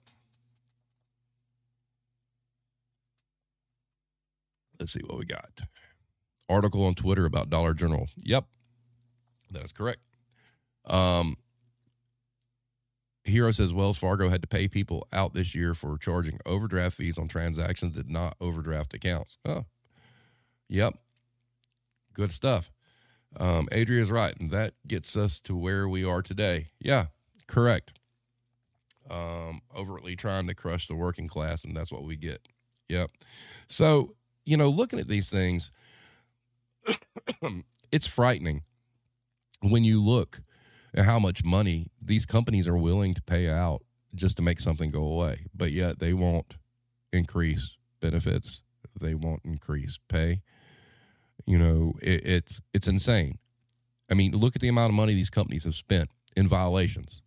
[4.79, 5.63] Let's see what we got.
[6.49, 8.09] Article on Twitter about Dollar General.
[8.19, 8.45] Yep,
[9.51, 10.01] that's correct.
[10.87, 11.37] Um,
[13.25, 17.17] Hero says Wells Fargo had to pay people out this year for charging overdraft fees
[17.17, 19.39] on transactions that not overdraft accounts.
[19.47, 19.65] Oh,
[20.69, 20.95] yep.
[22.13, 22.71] Good stuff.
[23.39, 24.39] Um, Adria's right.
[24.39, 26.69] And that gets us to where we are today.
[26.79, 27.07] Yeah,
[27.47, 27.99] correct.
[29.11, 32.47] Um, overtly trying to crush the working class, and that's what we get.
[32.89, 33.11] Yep.
[33.69, 35.71] So, you know, looking at these things,
[37.93, 38.63] it's frightening
[39.61, 40.43] when you look
[40.95, 43.83] at how much money these companies are willing to pay out
[44.15, 46.55] just to make something go away, but yet they won't
[47.13, 48.63] increase benefits.
[49.01, 50.41] they won't increase pay.
[51.47, 53.39] You know, it, it's it's insane.
[54.11, 57.23] I mean, look at the amount of money these companies have spent in violations.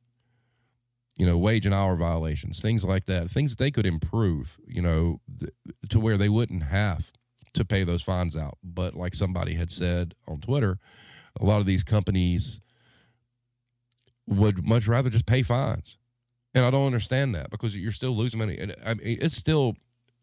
[1.16, 4.58] You know, wage and hour violations, things like that, things that they could improve.
[4.68, 5.52] You know, th-
[5.90, 7.12] to where they wouldn't have
[7.58, 8.58] to pay those fines out.
[8.64, 10.80] But like somebody had said on Twitter,
[11.40, 12.62] a lot of these companies
[14.26, 15.98] would much rather just pay fines.
[16.54, 18.58] And I don't understand that because you're still losing money.
[18.58, 19.76] And I mean, it's still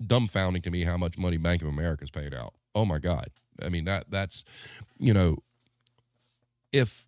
[0.03, 2.55] dumbfounding to me how much money Bank of America's paid out.
[2.75, 3.29] Oh my God.
[3.63, 4.45] I mean, that that's,
[4.99, 5.39] you know,
[6.73, 7.07] if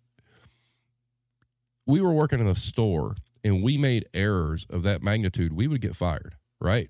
[1.85, 5.81] we were working in a store and we made errors of that magnitude, we would
[5.81, 6.89] get fired, right?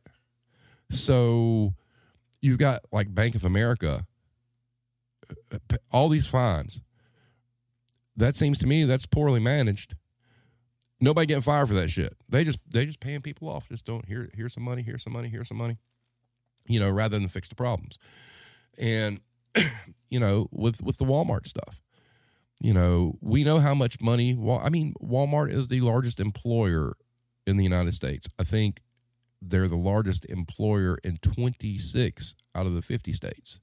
[0.91, 1.73] So
[2.41, 4.05] you've got like Bank of America,
[5.29, 6.81] uh, uh, all these fines.
[8.15, 9.95] That seems to me that's poorly managed.
[10.99, 12.15] Nobody getting fired for that shit.
[12.27, 13.69] They just they just paying people off.
[13.69, 15.77] Just don't here here's some money, here's some money, here's some money.
[16.65, 17.97] You know, rather than fix the problems.
[18.77, 19.19] And
[20.09, 21.79] you know, with with the Walmart stuff,
[22.59, 24.33] you know, we know how much money.
[24.33, 26.93] Well, I mean, Walmart is the largest employer
[27.45, 28.27] in the United States.
[28.39, 28.81] I think
[29.41, 33.59] they're the largest employer in 26 out of the 50 states.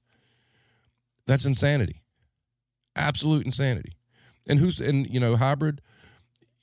[1.27, 2.03] That's insanity.
[2.95, 3.93] Absolute insanity.
[4.47, 5.81] And who's and you know, hybrid,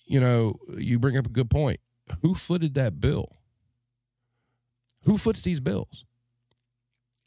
[0.06, 1.80] you know, you bring up a good point.
[2.22, 3.38] Who footed that bill?
[5.04, 6.04] Who foots these bills?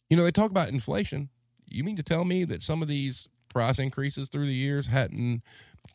[0.10, 1.30] You know, they talk about inflation.
[1.66, 5.42] You mean to tell me that some of these price increases through the years hadn't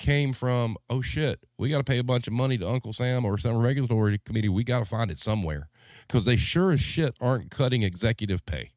[0.00, 3.24] came from, oh shit, we got to pay a bunch of money to Uncle Sam
[3.24, 4.48] or some regulatory committee.
[4.48, 5.68] We got to find it somewhere
[6.08, 8.70] because they sure as shit aren't cutting executive pay.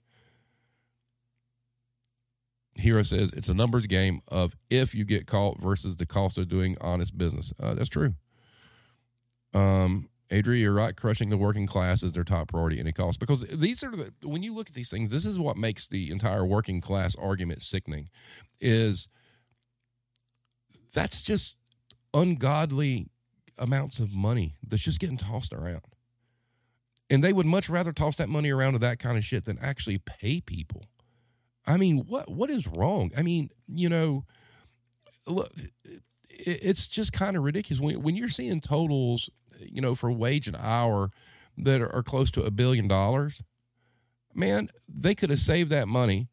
[2.75, 6.49] Hero says it's a numbers game of if you get caught versus the cost of
[6.49, 7.53] doing honest business.
[7.57, 8.15] Uh, that's true.
[9.53, 10.95] Um, Adria, you're right.
[10.95, 14.11] Crushing the working class is their top priority, and it costs because these are the
[14.23, 15.11] when you look at these things.
[15.11, 18.09] This is what makes the entire working class argument sickening.
[18.59, 19.07] Is
[20.93, 21.55] that's just
[22.13, 23.07] ungodly
[23.57, 25.81] amounts of money that's just getting tossed around.
[27.09, 29.59] And they would much rather toss that money around to that kind of shit than
[29.59, 30.85] actually pay people.
[31.65, 33.11] I mean, what what is wrong?
[33.17, 34.25] I mean, you know,
[35.27, 35.51] look,
[36.29, 39.29] it's just kind of ridiculous when when you're seeing totals,
[39.59, 41.11] you know, for wage and hour
[41.57, 43.41] that are, are close to a billion dollars.
[44.33, 46.29] Man, they could have saved that money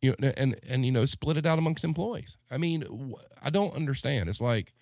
[0.00, 2.36] you know, and and you know, split it out amongst employees.
[2.50, 4.28] I mean, I don't understand.
[4.28, 4.72] It's like,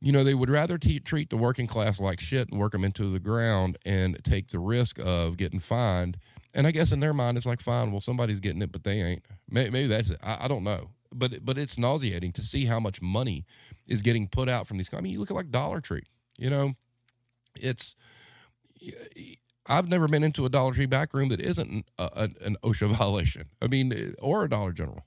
[0.00, 2.84] you know, they would rather t- treat the working class like shit and work them
[2.84, 6.18] into the ground and take the risk of getting fined.
[6.54, 9.02] And I guess in their mind, it's like, fine, well, somebody's getting it, but they
[9.02, 9.26] ain't.
[9.50, 10.18] Maybe, maybe that's it.
[10.22, 10.90] I, I, don't know.
[11.12, 13.44] But but it's nauseating to see how much money
[13.86, 14.88] is getting put out from these.
[14.92, 16.04] I mean, you look at like Dollar Tree.
[16.38, 16.74] You know,
[17.58, 17.96] it's
[19.68, 22.90] I've never been into a Dollar Tree back room that isn't a, a, an OSHA
[22.96, 23.46] violation.
[23.60, 25.04] I mean, eh, or a Dollar General.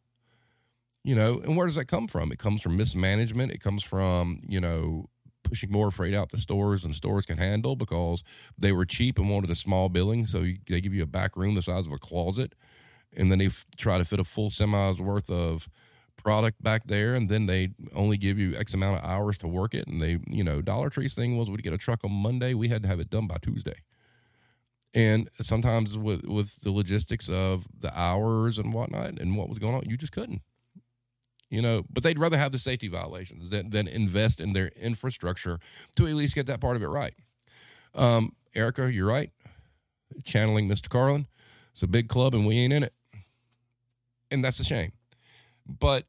[1.04, 2.32] You know, and where does that come from?
[2.32, 3.52] It comes from mismanagement.
[3.52, 5.10] It comes from you know
[5.44, 8.24] pushing more freight out the stores than stores can handle because
[8.58, 10.26] they were cheap and wanted a small billing.
[10.28, 12.54] So they give you a back room the size of a closet,
[13.16, 15.70] and then they f- try to fit a full semi's worth of
[16.18, 19.74] product back there, and then they only give you X amount of hours to work
[19.74, 19.88] it.
[19.88, 22.68] And they, you know, Dollar Tree's thing was we'd get a truck on Monday, we
[22.68, 23.76] had to have it done by Tuesday
[24.94, 29.76] and sometimes with with the logistics of the hours and whatnot and what was going
[29.76, 30.42] on, you just couldn't.
[31.50, 35.60] You know, but they'd rather have the safety violations than than invest in their infrastructure
[35.96, 37.14] to at least get that part of it right.
[37.96, 39.32] Um, Erica, you're right.
[40.24, 40.90] Channeling Mr.
[40.90, 41.28] Carlin,
[41.72, 42.94] it's a big club and we ain't in it,
[44.32, 44.92] and that's a shame.
[45.68, 46.06] But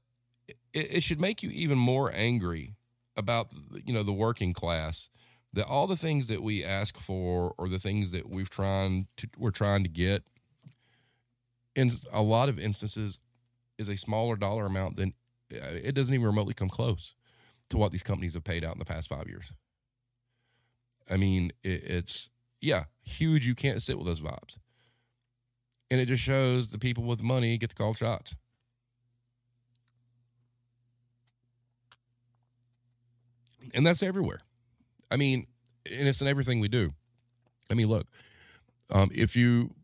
[0.73, 2.77] it, it should make you even more angry
[3.17, 3.49] about
[3.85, 5.11] you know the working class
[5.53, 9.29] that all the things that we ask for or the things that we've trying to
[9.39, 10.25] we're trying to get
[11.75, 13.19] in a lot of instances
[13.79, 15.15] is a smaller dollar amount than
[15.53, 17.15] uh, it doesn't even remotely come close
[17.69, 19.53] to what these companies have paid out in the past five years.
[21.11, 23.47] I mean, it, it's yeah, huge.
[23.47, 24.59] You can't sit with those vibes,
[25.91, 28.37] and it just shows the people with money get to call shots.
[33.73, 34.41] And that's everywhere.
[35.11, 35.47] I mean,
[35.91, 36.95] and it's in everything we do.
[37.71, 38.07] I mean, look,
[38.91, 39.75] um, if you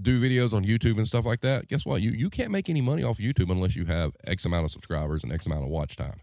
[0.00, 2.02] do videos on YouTube and stuff like that, guess what?
[2.02, 5.22] You you can't make any money off YouTube unless you have X amount of subscribers
[5.22, 6.20] and X amount of watch time.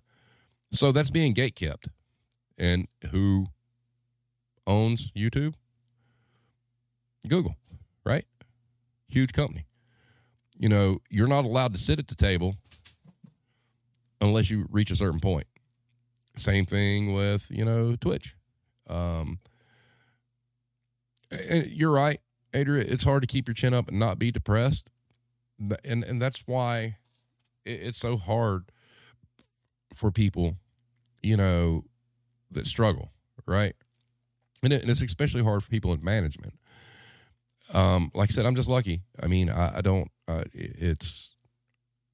[0.73, 1.89] So that's being gate kept.
[2.57, 3.47] And who
[4.67, 5.55] owns YouTube?
[7.27, 7.55] Google,
[8.05, 8.25] right?
[9.07, 9.65] Huge company.
[10.57, 12.55] You know, you're not allowed to sit at the table
[14.19, 15.47] unless you reach a certain point.
[16.37, 18.35] Same thing with, you know, Twitch.
[18.87, 19.39] Um,
[21.49, 22.19] you're right.
[22.53, 24.89] Adria, it's hard to keep your chin up and not be depressed,
[25.85, 26.97] and and that's why
[27.65, 28.71] it's so hard
[29.93, 30.57] for people,
[31.21, 31.85] you know,
[32.49, 33.11] that struggle,
[33.45, 33.75] right?
[34.63, 36.53] And, it, and it's especially hard for people in management.
[37.73, 39.01] Um, like I said, I'm just lucky.
[39.21, 40.09] I mean, I, I don't.
[40.27, 41.31] Uh, it's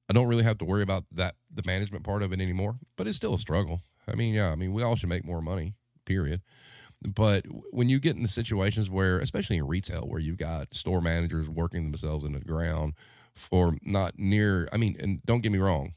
[0.08, 2.76] I don't really have to worry about that the management part of it anymore.
[2.96, 3.82] But it's still a struggle.
[4.10, 4.50] I mean, yeah.
[4.50, 5.74] I mean, we all should make more money.
[6.04, 6.40] Period.
[7.06, 11.48] But when you get into situations where, especially in retail, where you've got store managers
[11.48, 12.94] working themselves into the ground
[13.36, 15.92] for not near, I mean, and don't get me wrong,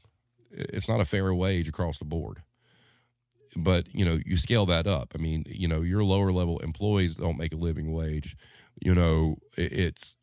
[0.50, 2.42] it's not a fair wage across the board.
[3.56, 5.12] But, you know, you scale that up.
[5.14, 8.36] I mean, you know, your lower level employees don't make a living wage.
[8.80, 10.16] You know, it's,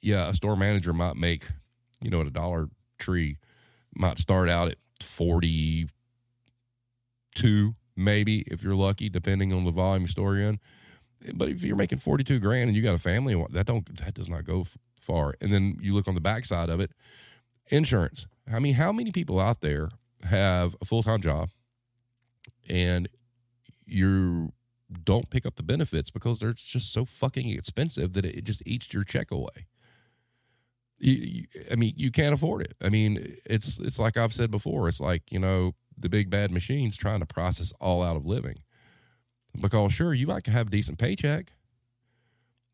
[0.00, 1.46] yeah, a store manager might make,
[2.00, 2.68] you know, at a dollar
[2.98, 3.38] tree,
[3.94, 4.78] might start out at
[7.34, 10.60] 42 maybe if you're lucky, depending on the volume store you're in.
[11.34, 14.28] But if you're making 42 grand and you got a family, that don't that does
[14.28, 14.66] not go
[15.00, 15.34] far.
[15.40, 16.92] And then you look on the backside of it,
[17.68, 18.26] insurance.
[18.52, 19.90] I mean, how many people out there
[20.24, 21.50] have a full time job
[22.68, 23.08] and
[23.86, 24.52] you
[25.04, 28.92] don't pick up the benefits because they're just so fucking expensive that it just eats
[28.92, 29.66] your check away.
[30.98, 32.74] You, you, I mean, you can't afford it.
[32.80, 34.88] I mean, it's it's like I've said before.
[34.88, 38.62] It's like you know, the big bad machines trying to process all out of living.
[39.58, 41.52] Because sure, you might have a decent paycheck,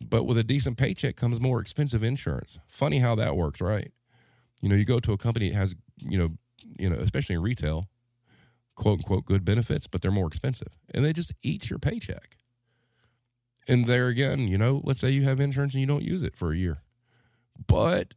[0.01, 2.59] but with a decent paycheck comes more expensive insurance.
[2.69, 3.93] Funny how that works, right?
[4.63, 6.31] You know, you go to a company that has, you know,
[6.79, 7.89] you know, especially in retail,
[8.77, 10.77] quote unquote good benefits, but they're more expensive.
[10.95, 12.37] And they just eat your paycheck.
[13.69, 16.37] And there again, you know, let's say you have insurance and you don't use it
[16.37, 16.83] for a year.
[17.67, 18.15] But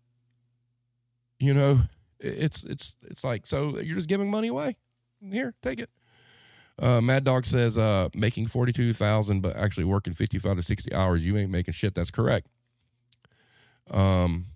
[1.39, 1.81] you know,
[2.19, 4.77] it's it's it's like so you're just giving money away
[5.22, 5.89] here, take it.
[6.80, 11.26] Uh, Mad Dog says, uh, making 42,000, but actually working 55 to 60 hours.
[11.26, 11.93] You ain't making shit.
[11.93, 12.47] That's correct.
[13.91, 14.47] Um,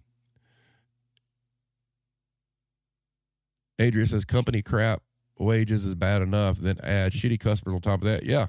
[3.79, 5.03] Adria says, company crap
[5.37, 6.57] wages is bad enough.
[6.57, 8.23] Then add shitty customers on top of that.
[8.23, 8.47] Yeah.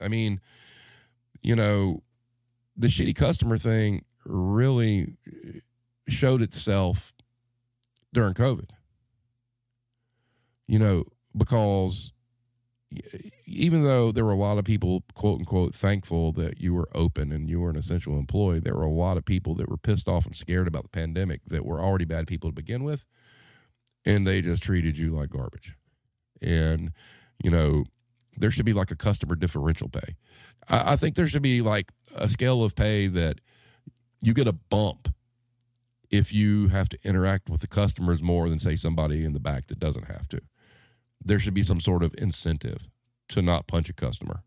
[0.00, 0.40] I mean,
[1.42, 2.02] you know,
[2.76, 5.16] the shitty customer thing really
[6.08, 7.12] showed itself
[8.12, 8.70] during COVID.
[10.66, 11.04] You know,
[11.36, 12.12] because
[13.46, 17.32] even though there were a lot of people, quote unquote, thankful that you were open
[17.32, 20.08] and you were an essential employee, there were a lot of people that were pissed
[20.08, 23.06] off and scared about the pandemic that were already bad people to begin with.
[24.04, 25.76] And they just treated you like garbage.
[26.40, 26.92] And,
[27.42, 27.84] you know,
[28.36, 30.16] there should be like a customer differential pay.
[30.68, 33.40] I, I think there should be like a scale of pay that
[34.20, 35.14] you get a bump
[36.10, 39.68] if you have to interact with the customers more than, say, somebody in the back
[39.68, 40.40] that doesn't have to
[41.24, 42.88] there should be some sort of incentive
[43.28, 44.42] to not punch a customer.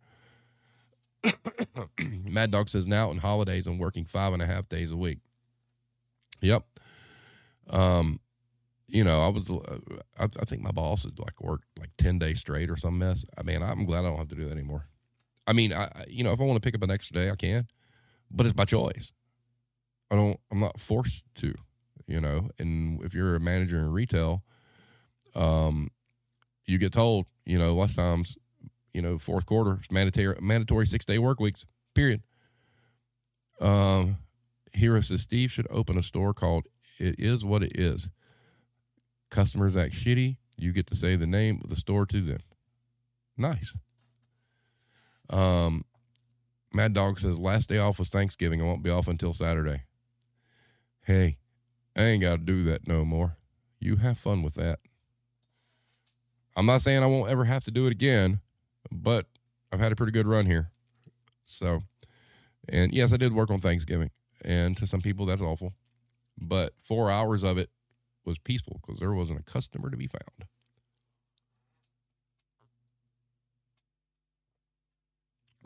[2.00, 5.20] Mad Dog says now in holidays I'm working five and a half days a week.
[6.42, 6.64] Yep.
[7.70, 8.20] Um,
[8.88, 9.80] you know, I was, uh,
[10.20, 13.26] I, I, think my boss has like worked like 10 days straight or some mess.
[13.38, 14.88] I mean, I'm glad I don't have to do that anymore.
[15.48, 17.36] I mean, I, you know, if I want to pick up an extra day, I
[17.36, 17.68] can,
[18.30, 19.12] but it's my choice.
[20.12, 21.56] I don't, I'm not forced to,
[22.08, 24.44] you know, and if you're a manager in retail,
[25.36, 25.90] um,
[26.66, 28.38] you get told, you know, lots of times,
[28.94, 31.66] you know, fourth quarter mandatory mandatory six day work weeks.
[31.94, 32.22] Period.
[33.62, 34.18] Um,
[34.74, 36.66] Hero says Steve should open a store called
[37.00, 38.10] "It Is What It Is."
[39.30, 40.38] Customers act shitty.
[40.58, 42.40] You get to say the name of the store to them.
[43.38, 43.74] Nice.
[45.30, 45.84] Um,
[46.74, 48.62] Mad Dog says last day off was Thanksgiving.
[48.62, 49.84] I won't be off until Saturday.
[51.04, 51.38] Hey,
[51.96, 53.38] I ain't got to do that no more.
[53.80, 54.80] You have fun with that.
[56.56, 58.40] I'm not saying I won't ever have to do it again,
[58.92, 59.28] but
[59.72, 60.72] I've had a pretty good run here.
[61.44, 61.82] So,
[62.70, 64.12] and yes, I did work on Thanksgiving,
[64.44, 65.74] and to some people that's awful,
[66.38, 67.70] but four hours of it
[68.24, 70.50] was peaceful because there wasn't a customer to be found.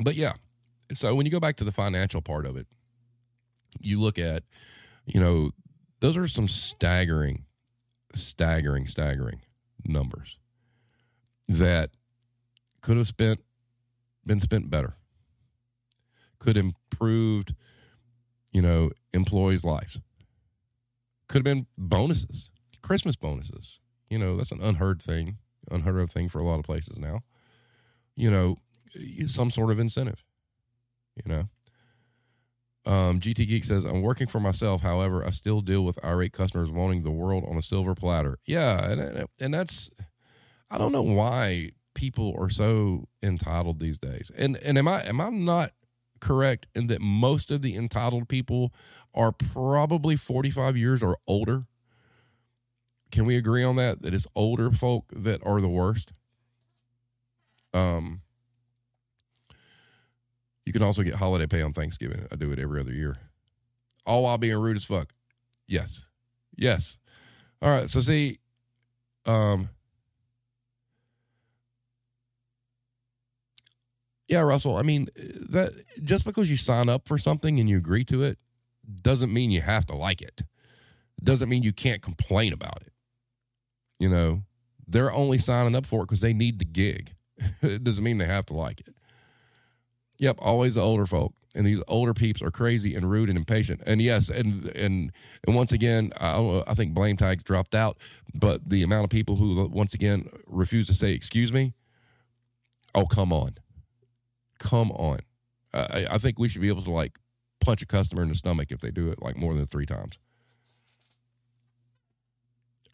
[0.01, 0.33] But yeah,
[0.93, 2.67] so when you go back to the financial part of it,
[3.79, 4.43] you look at,
[5.05, 5.51] you know,
[5.99, 7.45] those are some staggering,
[8.15, 9.41] staggering, staggering
[9.85, 10.38] numbers
[11.49, 11.89] that
[12.81, 13.41] could have spent
[14.25, 14.95] been spent better
[16.37, 17.55] could improved
[18.53, 19.99] you know employees lives
[21.27, 23.79] could have been bonuses christmas bonuses
[24.09, 25.37] you know that's an unheard thing
[25.71, 27.21] unheard of thing for a lot of places now
[28.15, 28.55] you know
[29.25, 30.23] some sort of incentive
[31.15, 31.49] you know
[32.85, 34.81] um, GT Geek says, I'm working for myself.
[34.81, 38.39] However, I still deal with irate customers wanting the world on a silver platter.
[38.45, 38.83] Yeah.
[38.91, 39.91] And, and that's,
[40.71, 44.31] I don't know why people are so entitled these days.
[44.37, 45.71] And and am I am I not
[46.19, 48.73] correct in that most of the entitled people
[49.13, 51.65] are probably 45 years or older?
[53.11, 54.01] Can we agree on that?
[54.01, 56.13] That it's older folk that are the worst?
[57.73, 58.21] Um,
[60.65, 62.27] you can also get holiday pay on Thanksgiving.
[62.31, 63.17] I do it every other year.
[64.05, 65.13] All while being rude as fuck.
[65.67, 66.01] Yes.
[66.55, 66.99] Yes.
[67.61, 67.89] All right.
[67.89, 68.39] So see,
[69.25, 69.69] um,
[74.29, 74.77] yeah, Russell.
[74.77, 75.73] I mean, eh, that
[76.03, 78.37] just because you sign up for something and you agree to it
[79.01, 80.43] doesn't mean you have to like it.
[81.21, 82.93] Doesn't mean you can't complain about it.
[83.99, 84.43] You know,
[84.87, 87.15] they're only signing up for it because they need the gig.
[87.61, 88.95] it doesn't mean they have to like it.
[90.19, 93.81] Yep, always the older folk, and these older peeps are crazy and rude and impatient.
[93.85, 95.11] And yes, and and
[95.47, 97.97] and once again, I, I think blame tags dropped out,
[98.33, 101.73] but the amount of people who once again refuse to say excuse me.
[102.93, 103.55] Oh come on,
[104.59, 105.19] come on.
[105.73, 107.19] I, I think we should be able to like
[107.59, 110.19] punch a customer in the stomach if they do it like more than three times.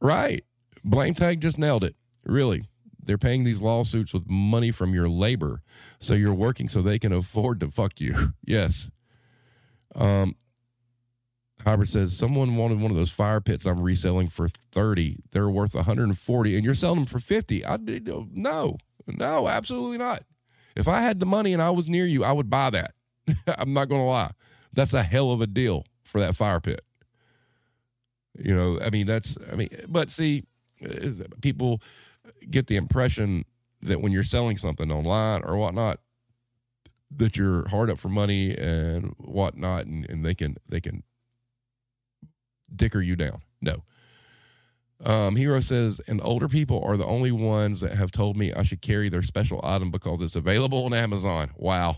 [0.02, 0.44] Right.
[0.84, 1.96] Blame Tank just nailed it.
[2.26, 2.66] Really.
[3.02, 5.62] They're paying these lawsuits with money from your labor.
[6.00, 8.34] So you're working so they can afford to fuck you.
[8.46, 8.90] yes.
[9.94, 10.36] Um,
[11.64, 15.20] Hybrid says someone wanted one of those fire pits I'm reselling for 30.
[15.32, 17.66] They're worth 140 and you're selling them for 50.
[17.66, 18.78] I did no.
[19.08, 20.24] No, absolutely not.
[20.76, 22.94] If I had the money and I was near you, I would buy that.
[23.58, 24.32] I'm not going to lie.
[24.74, 26.82] That's a hell of a deal for that fire pit.
[28.38, 30.44] You know, I mean, that's, I mean, but see,
[30.84, 31.82] uh, people
[32.50, 33.46] get the impression
[33.82, 36.00] that when you're selling something online or whatnot,
[37.16, 41.04] that you're hard up for money and whatnot, and, and they can they can
[42.76, 43.42] dicker you down.
[43.62, 43.84] No.
[45.04, 48.64] Um, Hero says, and older people are the only ones that have told me I
[48.64, 51.52] should carry their special item because it's available on Amazon.
[51.58, 51.98] Wow.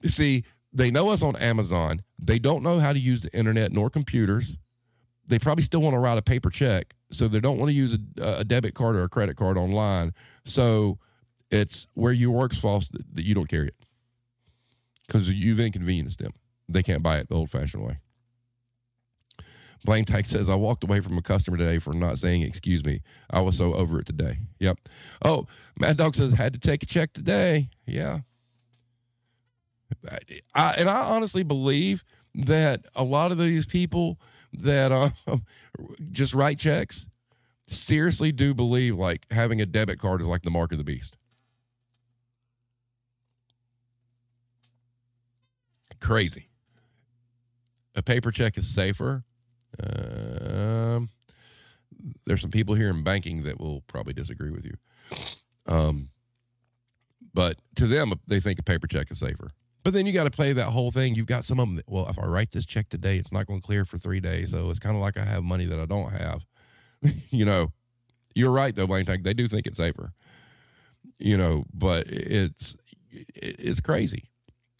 [0.00, 2.02] You see, they know us on Amazon.
[2.18, 4.56] They don't know how to use the internet nor computers.
[5.26, 7.96] They probably still want to write a paper check so they don't want to use
[8.18, 10.14] a, a debit card or a credit card online.
[10.44, 10.98] So
[11.50, 13.76] it's where your work's false that you don't carry it
[15.06, 16.32] because you've inconvenienced them.
[16.68, 17.98] They can't buy it the old fashioned way.
[19.84, 23.00] Blaine Tyke says, I walked away from a customer today for not saying excuse me.
[23.30, 24.40] I was so over it today.
[24.58, 24.78] Yep.
[25.24, 25.46] Oh,
[25.78, 27.70] Mad Dog says, had to take a check today.
[27.86, 28.20] Yeah.
[30.54, 32.04] I, and I honestly believe
[32.34, 34.20] that a lot of these people
[34.52, 35.10] that uh,
[36.12, 37.06] just write checks
[37.66, 41.16] seriously do believe like having a debit card is like the mark of the beast.
[46.00, 46.48] Crazy.
[47.94, 49.24] A paper check is safer.
[49.78, 51.10] Um,
[52.26, 54.74] there's some people here in banking that will probably disagree with you.
[55.66, 56.10] Um,
[57.32, 59.50] but to them, they think a paper check is safer.
[59.82, 61.14] But then you got to play that whole thing.
[61.14, 63.46] You've got some of them that, well, if I write this check today, it's not
[63.46, 64.50] going to clear for three days.
[64.50, 66.44] So it's kind of like I have money that I don't have.
[67.30, 67.72] you know,
[68.34, 69.24] you're right, though, Blame Tank.
[69.24, 70.12] They do think it's safer,
[71.18, 72.76] you know, but it's,
[73.10, 74.24] it's crazy.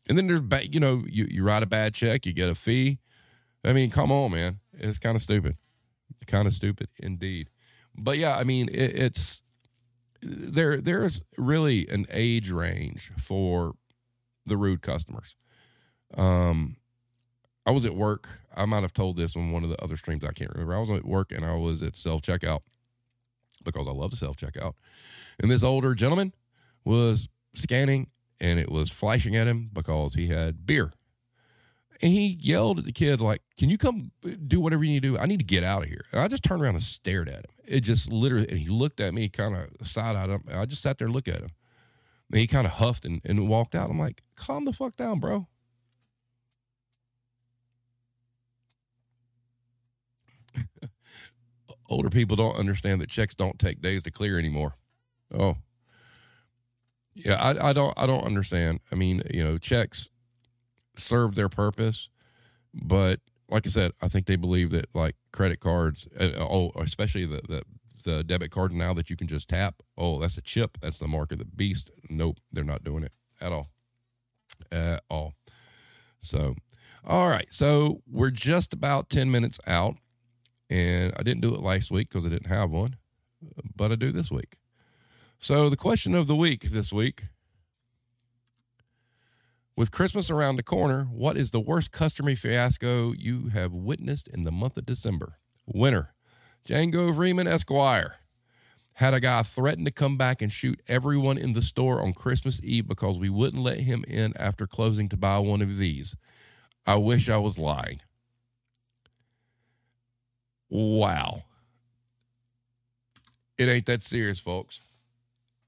[0.08, 2.54] And then there's, ba- you know, you, you write a bad check, you get a
[2.54, 2.98] fee.
[3.64, 4.59] I mean, come on, man.
[4.80, 5.56] It's kind of stupid.
[6.26, 7.50] Kind of stupid indeed.
[7.96, 9.42] But yeah, I mean, it, it's,
[10.22, 13.74] there, there's really an age range for
[14.46, 15.36] the rude customers.
[16.16, 16.76] Um,
[17.66, 18.40] I was at work.
[18.56, 20.24] I might have told this on one of the other streams.
[20.24, 20.74] I can't remember.
[20.74, 22.60] I was at work and I was at self checkout
[23.64, 24.74] because I love the self checkout.
[25.40, 26.32] And this older gentleman
[26.84, 28.08] was scanning
[28.40, 30.92] and it was flashing at him because he had beer.
[32.02, 34.12] And he yelled at the kid, like, Can you come
[34.46, 35.18] do whatever you need to do?
[35.18, 36.06] I need to get out of here.
[36.12, 37.52] And I just turned around and stared at him.
[37.66, 40.30] It just literally, and he looked at me kind of side eyed.
[40.30, 40.44] Him.
[40.50, 41.50] I just sat there and looked at him.
[42.30, 43.90] And he kind of huffed and, and walked out.
[43.90, 45.46] I'm like, calm the fuck down, bro.
[51.90, 54.76] Older people don't understand that checks don't take days to clear anymore.
[55.32, 55.56] Oh,
[57.14, 58.80] yeah, I, I don't I don't understand.
[58.90, 60.08] I mean, you know, checks
[60.96, 62.08] serve their purpose,
[62.74, 67.26] but like I said, I think they believe that like credit cards, uh, oh, especially
[67.26, 67.62] the, the
[68.04, 69.82] the debit card now that you can just tap.
[69.98, 70.78] Oh, that's a chip.
[70.80, 71.90] That's the mark of the beast.
[72.08, 73.68] Nope, they're not doing it at all.
[74.72, 75.34] At all.
[76.20, 76.54] So,
[77.04, 77.46] all right.
[77.50, 79.96] So we're just about 10 minutes out.
[80.68, 82.96] And I didn't do it last week because I didn't have one,
[83.74, 84.56] but I do this week.
[85.40, 87.24] So the question of the week this week
[89.80, 94.42] with Christmas around the corner, what is the worst customer fiasco you have witnessed in
[94.42, 95.38] the month of December?
[95.64, 96.12] Winner
[96.68, 98.16] Django Freeman Esquire.
[98.96, 102.60] had a guy threaten to come back and shoot everyone in the store on Christmas
[102.62, 106.14] Eve because we wouldn't let him in after closing to buy one of these.
[106.86, 108.02] I wish I was lying.
[110.68, 111.44] Wow.
[113.56, 114.82] It ain't that serious, folks.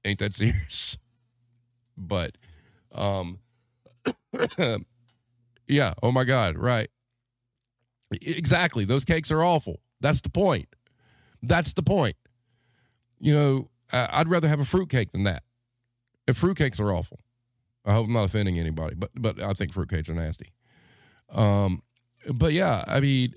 [0.05, 0.99] Ain't that serious.
[1.97, 2.37] But
[2.91, 3.39] um
[5.67, 6.89] yeah, oh my god, right.
[8.21, 8.85] Exactly.
[8.85, 9.81] Those cakes are awful.
[9.99, 10.67] That's the point.
[11.41, 12.15] That's the point.
[13.19, 15.43] You know, I'd rather have a fruitcake than that.
[16.27, 17.19] If fruitcakes are awful.
[17.85, 20.53] I hope I'm not offending anybody, but but I think fruitcakes are nasty.
[21.29, 21.83] Um,
[22.33, 23.33] but yeah, I mean,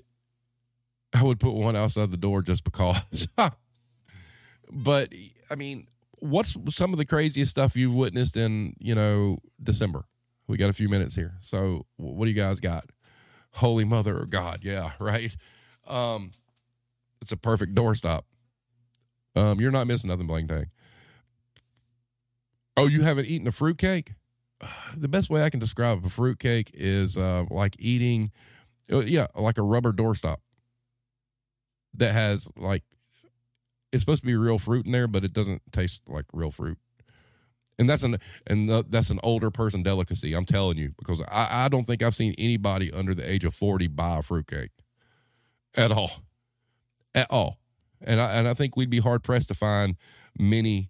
[1.13, 3.27] I would put one outside the door just because.
[4.71, 5.13] but
[5.49, 5.87] I mean,
[6.19, 10.05] what's some of the craziest stuff you've witnessed in you know December?
[10.47, 12.85] We got a few minutes here, so what do you guys got?
[13.53, 15.35] Holy Mother of God, yeah, right.
[15.87, 16.31] Um,
[17.21, 18.21] it's a perfect doorstop.
[19.35, 20.69] Um, you're not missing nothing, Blame Tank.
[22.75, 24.13] Oh, you haven't eaten a fruitcake?
[24.95, 28.31] The best way I can describe a fruitcake is uh, like eating,
[28.91, 30.37] uh, yeah, like a rubber doorstop
[31.93, 32.83] that has like
[33.91, 36.77] it's supposed to be real fruit in there, but it doesn't taste like real fruit.
[37.79, 38.17] And that's an
[38.47, 40.33] and that's an older person delicacy.
[40.33, 43.53] I'm telling you because I, I don't think I've seen anybody under the age of
[43.53, 44.71] forty buy a fruitcake
[45.75, 46.23] at all,
[47.13, 47.57] at all.
[48.01, 49.95] And I and I think we'd be hard pressed to find
[50.39, 50.89] many,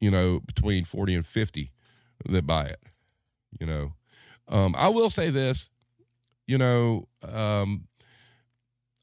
[0.00, 1.72] you know, between forty and fifty
[2.28, 2.80] that buy it.
[3.58, 3.94] You know,
[4.48, 5.68] um, I will say this,
[6.46, 7.88] you know, um,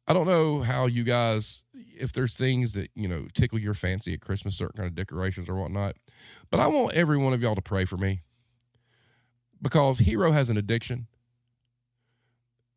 [0.08, 1.64] I don't know how you guys,
[1.98, 5.50] if there's things that, you know, tickle your fancy at Christmas, certain kind of decorations
[5.50, 5.96] or whatnot.
[6.50, 8.22] But I want every one of y'all to pray for me
[9.62, 11.08] because Hero has an addiction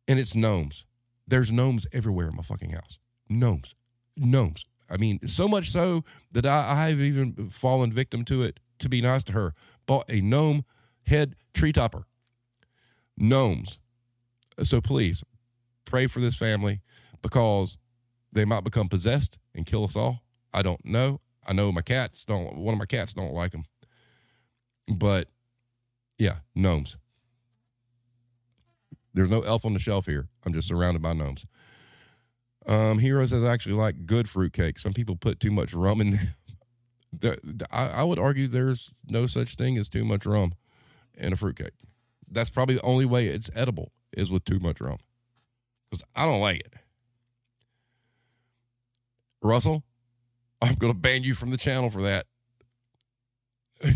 [0.07, 0.85] and it's gnomes.
[1.27, 2.99] There's gnomes everywhere in my fucking house.
[3.29, 3.73] Gnomes.
[4.15, 4.65] Gnomes.
[4.89, 9.01] I mean, so much so that I, I've even fallen victim to it to be
[9.01, 9.53] nice to her.
[9.87, 10.65] Bought a gnome
[11.07, 12.05] head tree topper.
[13.17, 13.79] Gnomes.
[14.63, 15.23] So please
[15.85, 16.81] pray for this family
[17.21, 17.77] because
[18.35, 20.21] they might become possessed and kill us all.
[20.53, 21.21] I don't know.
[21.47, 22.57] I know my cats don't.
[22.57, 23.65] One of my cats don't like them,
[24.87, 25.29] but
[26.17, 26.97] yeah, gnomes.
[29.13, 30.27] There's no elf on the shelf here.
[30.45, 31.45] I'm just surrounded by gnomes.
[32.67, 34.79] Um, Hero says I actually like good fruitcake.
[34.79, 36.19] Some people put too much rum in
[37.13, 37.37] there.
[37.71, 40.53] I, I would argue there's no such thing as too much rum
[41.13, 41.73] in a fruitcake.
[42.29, 44.97] That's probably the only way it's edible is with too much rum.
[45.89, 46.73] Because I don't like it.
[49.45, 49.83] Russell,
[50.61, 52.25] I'm going to ban you from the channel for that.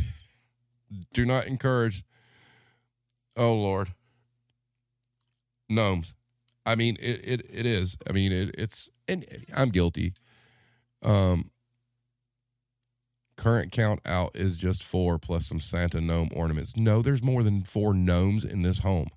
[1.13, 2.03] Do not encourage.
[3.35, 3.93] Oh Lord,
[5.69, 6.13] gnomes.
[6.65, 7.97] I mean, it it, it is.
[8.07, 9.25] I mean, it, it's and
[9.55, 10.13] I'm guilty.
[11.03, 11.51] Um,
[13.37, 16.73] current count out is just four plus some Santa gnome ornaments.
[16.75, 19.07] No, there's more than four gnomes in this home.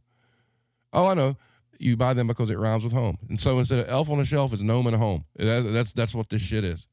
[0.92, 1.36] Oh, I know
[1.82, 3.18] you buy them because it rhymes with home.
[3.28, 5.24] And so instead of elf on a shelf, it's gnome in a home.
[5.36, 6.86] That, that's that's what this shit is.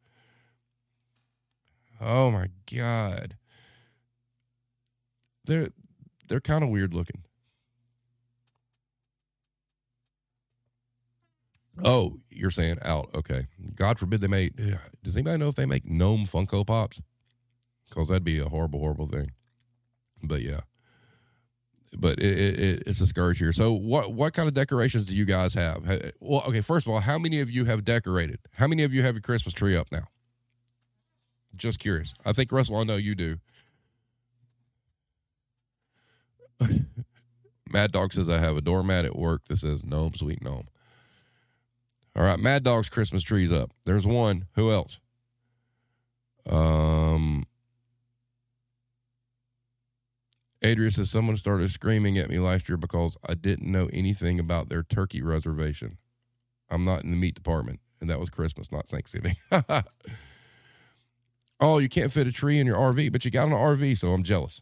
[2.01, 3.37] Oh my god.
[5.45, 5.69] They're
[6.27, 7.23] they're kind of weird looking.
[11.83, 13.09] Oh, you're saying out.
[13.15, 13.47] Okay.
[13.75, 14.55] God forbid they make.
[15.03, 17.01] Does anybody know if they make gnome Funko Pops?
[17.87, 19.31] Because that'd be a horrible, horrible thing.
[20.21, 20.61] But yeah
[21.97, 23.51] but it, it, it's a scourge here.
[23.51, 25.83] So, what what kind of decorations do you guys have?
[26.19, 28.39] Well, okay, first of all, how many of you have decorated?
[28.53, 30.07] How many of you have your Christmas tree up now?
[31.55, 32.13] Just curious.
[32.25, 33.39] I think Russell, I know you do.
[37.69, 40.67] Mad Dog says I have a doormat at work that says "Gnome, sweet gnome."
[42.15, 43.71] All right, Mad Dog's Christmas tree's up.
[43.85, 44.47] There's one.
[44.55, 44.99] Who else?
[46.49, 47.45] Um,
[50.63, 54.69] Adria says someone started screaming at me last year because I didn't know anything about
[54.69, 55.97] their turkey reservation.
[56.69, 59.35] I'm not in the meat department, and that was Christmas, not Thanksgiving.
[61.59, 64.11] oh, you can't fit a tree in your RV, but you got an RV, so
[64.11, 64.61] I'm jealous.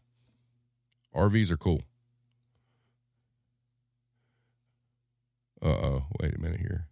[1.16, 1.82] RVs are cool.
[5.62, 6.88] Uh oh, wait a minute here.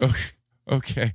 [0.00, 0.30] Okay.
[0.70, 1.14] okay.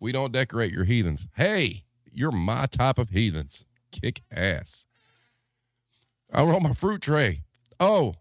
[0.00, 1.28] We don't decorate your heathens.
[1.36, 3.64] Hey, you're my type of heathens.
[3.90, 4.86] Kick ass.
[6.32, 7.42] I want my fruit tray.
[7.78, 8.14] Oh,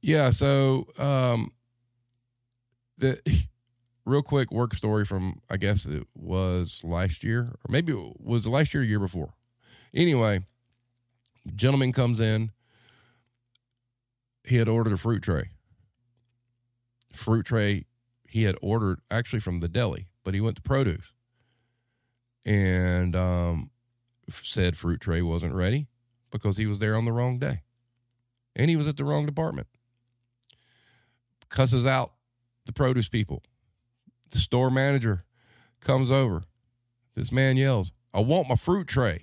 [0.00, 0.30] yeah.
[0.30, 1.52] So, um,
[2.96, 3.20] the
[4.04, 8.46] real quick work story from I guess it was last year, or maybe it was
[8.46, 9.34] last year, year before.
[9.94, 10.40] Anyway,
[11.54, 12.50] gentleman comes in.
[14.44, 15.50] He had ordered a fruit tray.
[17.12, 17.84] Fruit tray
[18.26, 21.12] he had ordered actually from the deli, but he went to produce
[22.44, 23.70] and um,
[24.30, 25.88] said fruit tray wasn't ready
[26.30, 27.62] because he was there on the wrong day
[28.58, 29.68] and he was at the wrong department.
[31.48, 32.12] Cusses out
[32.66, 33.42] the produce people.
[34.30, 35.24] The store manager
[35.80, 36.44] comes over.
[37.14, 39.22] This man yells, I want my fruit tray.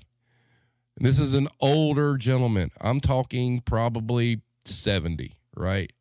[0.97, 2.71] And this is an older gentleman.
[2.81, 5.91] I'm talking probably 70, right?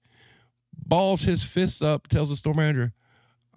[0.73, 2.93] Balls his fists up, tells the store manager,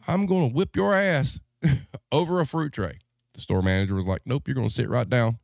[0.07, 1.39] I'm going to whip your ass
[2.11, 2.99] over a fruit tray.
[3.37, 5.39] The store manager was like, Nope, you're going to sit right down.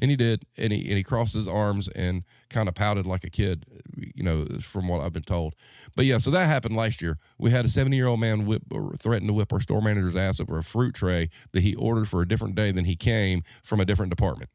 [0.00, 0.44] And he did.
[0.56, 3.64] And he, and he crossed his arms and kind of pouted like a kid,
[3.96, 5.54] you know, from what I've been told.
[5.94, 7.18] But yeah, so that happened last year.
[7.38, 8.62] We had a 70 year old man whip,
[8.98, 12.20] threaten to whip our store manager's ass over a fruit tray that he ordered for
[12.20, 14.50] a different day than he came from a different department.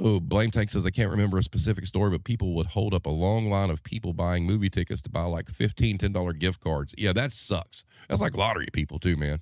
[0.00, 3.06] Oh, Blame Tank says I can't remember a specific story, but people would hold up
[3.06, 6.94] a long line of people buying movie tickets to buy like $15, $10 gift cards.
[6.96, 7.84] Yeah, that sucks.
[8.08, 9.40] That's like lottery people too, man.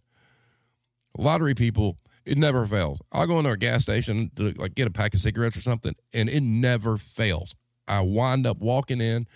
[1.18, 3.00] Lottery people, it never fails.
[3.12, 5.94] I'll go into a gas station to like get a pack of cigarettes or something,
[6.12, 7.54] and it never fails.
[7.86, 9.26] I wind up walking in,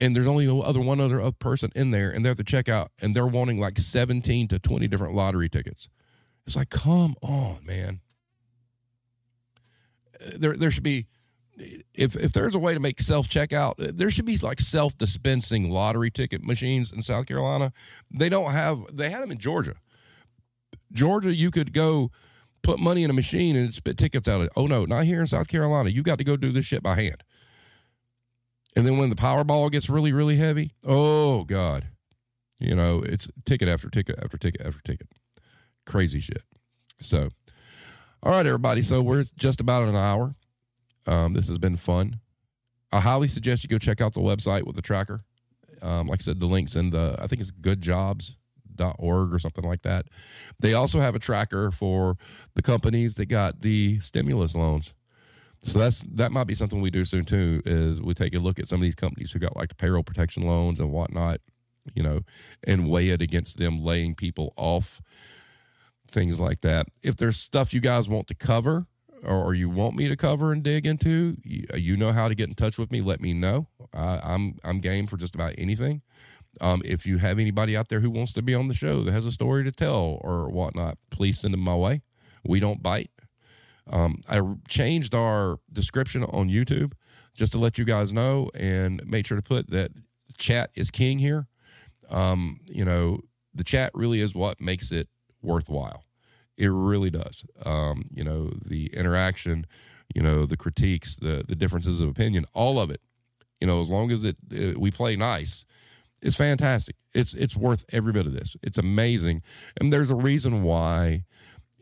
[0.00, 2.88] and there's only other one other uh, person in there, and they're at the checkout,
[3.00, 5.88] and they're wanting like 17 to 20 different lottery tickets.
[6.46, 8.00] It's like, come on, man
[10.36, 11.06] there there should be
[11.94, 15.70] if if there's a way to make self checkout, there should be like self dispensing
[15.70, 17.72] lottery ticket machines in South Carolina.
[18.10, 18.84] They don't have.
[18.92, 19.74] They had them in Georgia.
[20.92, 22.10] Georgia, you could go
[22.62, 24.40] put money in a machine and spit tickets out.
[24.40, 25.90] Of, oh no, not here in South Carolina.
[25.90, 27.22] You got to go do this shit by hand.
[28.76, 31.88] And then when the Powerball gets really really heavy, oh god,
[32.58, 35.08] you know it's ticket after ticket after ticket after ticket,
[35.86, 36.42] crazy shit.
[37.00, 37.30] So
[38.24, 38.80] all right, everybody.
[38.80, 40.34] So we're just about an hour.
[41.06, 42.20] Um, this has been fun.
[42.90, 45.24] I highly suggest you go check out the website with the tracker.
[45.82, 49.82] Um, like I said, the links in the, I think it's goodjobs.org or something like
[49.82, 50.06] that.
[50.58, 52.16] They also have a tracker for
[52.54, 54.94] the companies that got the stimulus loans.
[55.62, 57.62] So that's that might be something we do soon too.
[57.64, 60.02] Is we take a look at some of these companies who got like the payroll
[60.02, 61.40] protection loans and whatnot,
[61.94, 62.20] you know,
[62.66, 65.00] and weigh it against them laying people off
[66.14, 66.86] things like that.
[67.02, 68.86] If there's stuff you guys want to cover
[69.22, 72.54] or you want me to cover and dig into, you, know how to get in
[72.54, 73.00] touch with me.
[73.00, 73.68] Let me know.
[73.92, 76.02] I'm I'm game for just about anything.
[76.60, 79.12] Um, if you have anybody out there who wants to be on the show that
[79.12, 82.02] has a story to tell or whatnot, please send them my way.
[82.44, 83.10] We don't bite.
[83.90, 86.92] Um, I changed our description on YouTube
[87.34, 89.90] just to let you guys know and make sure to put that
[90.38, 91.48] chat is king here.
[92.08, 93.20] Um, you know,
[93.52, 95.08] the chat really is what makes it
[95.44, 96.04] worthwhile.
[96.56, 97.44] It really does.
[97.64, 99.66] Um, you know, the interaction,
[100.14, 103.00] you know, the critiques, the the differences of opinion, all of it.
[103.60, 105.64] You know, as long as it, it we play nice,
[106.22, 106.96] it's fantastic.
[107.12, 108.56] It's it's worth every bit of this.
[108.62, 109.42] It's amazing,
[109.80, 111.24] and there's a reason why.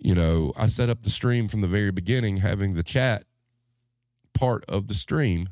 [0.05, 3.23] You know, I set up the stream from the very beginning, having the chat
[4.35, 5.51] part of the stream.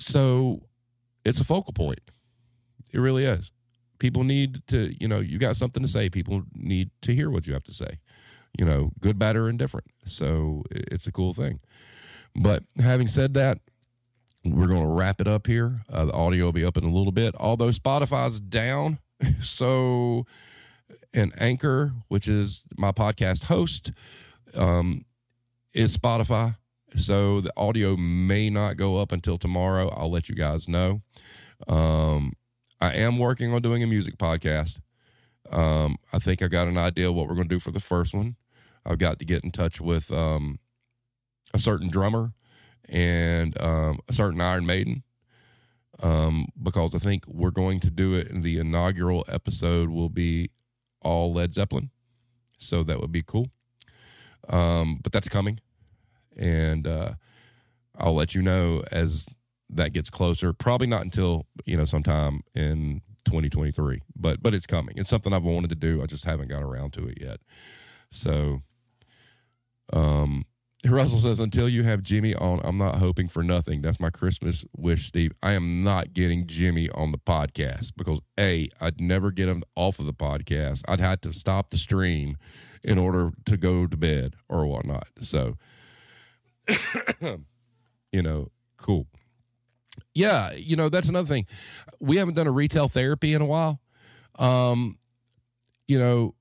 [0.00, 0.62] So
[1.24, 2.00] it's a focal point.
[2.92, 3.52] It really is
[4.00, 6.10] people need to, you know, you got something to say.
[6.10, 7.98] People need to hear what you have to say,
[8.58, 9.86] you know, good, bad, or indifferent.
[10.04, 11.60] So it's a cool thing.
[12.34, 13.58] But having said that,
[14.44, 15.82] we're going to wrap it up here.
[15.92, 18.98] Uh, the audio will be up in a little bit, although Spotify's down.
[19.42, 20.24] So,
[21.12, 23.92] an Anchor, which is my podcast host,
[24.54, 25.04] um,
[25.74, 26.56] is Spotify.
[26.96, 29.90] So the audio may not go up until tomorrow.
[29.90, 31.02] I'll let you guys know.
[31.68, 32.32] Um,
[32.80, 34.80] I am working on doing a music podcast.
[35.50, 38.14] Um, I think I got an idea what we're going to do for the first
[38.14, 38.36] one.
[38.86, 40.58] I've got to get in touch with um,
[41.52, 42.32] a certain drummer
[42.88, 45.02] and um, a certain Iron Maiden
[46.02, 48.30] um, because I think we're going to do it.
[48.30, 50.50] And the inaugural episode will be
[51.02, 51.90] all Led Zeppelin,
[52.58, 53.48] so that would be cool.
[54.48, 55.60] Um, but that's coming,
[56.36, 57.12] and uh,
[57.98, 59.26] I'll let you know as
[59.72, 60.52] that gets closer.
[60.52, 64.94] Probably not until you know sometime in 2023, but but it's coming.
[64.96, 66.02] It's something I've wanted to do.
[66.02, 67.40] I just haven't got around to it yet.
[68.10, 68.62] So,
[69.92, 70.44] um,
[70.88, 73.82] Russell says, until you have Jimmy on, I'm not hoping for nothing.
[73.82, 75.32] That's my Christmas wish, Steve.
[75.42, 79.98] I am not getting Jimmy on the podcast because A, I'd never get him off
[79.98, 80.82] of the podcast.
[80.88, 82.38] I'd have to stop the stream
[82.82, 85.08] in order to go to bed or whatnot.
[85.20, 85.58] So,
[87.20, 88.48] you know,
[88.78, 89.06] cool.
[90.14, 91.46] Yeah, you know that's another thing.
[92.00, 93.80] We haven't done a retail therapy in a while.
[94.38, 94.98] Um,
[95.88, 96.34] you know,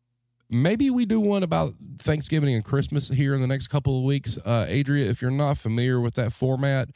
[0.49, 4.37] maybe we do one about Thanksgiving and Christmas here in the next couple of weeks.
[4.45, 6.89] Uh, Adria, if you're not familiar with that format,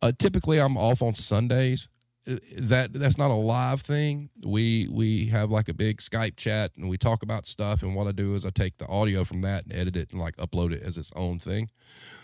[0.00, 1.88] Uh, typically, I'm off on Sundays.
[2.28, 4.30] Uh, That that's not a live thing.
[4.44, 7.82] We we have like a big Skype chat and we talk about stuff.
[7.82, 10.20] And what I do is I take the audio from that and edit it and
[10.20, 11.70] like upload it as its own thing.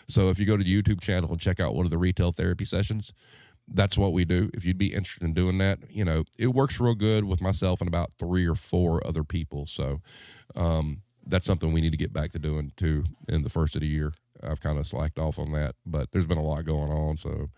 [0.08, 2.32] So if you go to the YouTube channel and check out one of the retail
[2.32, 3.12] therapy sessions,
[3.68, 4.50] that's what we do.
[4.52, 7.80] If you'd be interested in doing that, you know, it works real good with myself
[7.80, 9.66] and about three or four other people.
[9.66, 10.00] So
[10.54, 13.80] um, that's something we need to get back to doing too in the first of
[13.80, 14.12] the year.
[14.42, 17.16] I've kind of slacked off on that, but there's been a lot going on.
[17.16, 17.50] So,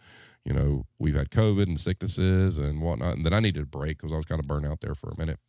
[0.44, 3.16] you know, we've had COVID and sicknesses and whatnot.
[3.16, 5.10] And then I needed a break because I was kind of burnt out there for
[5.10, 5.40] a minute.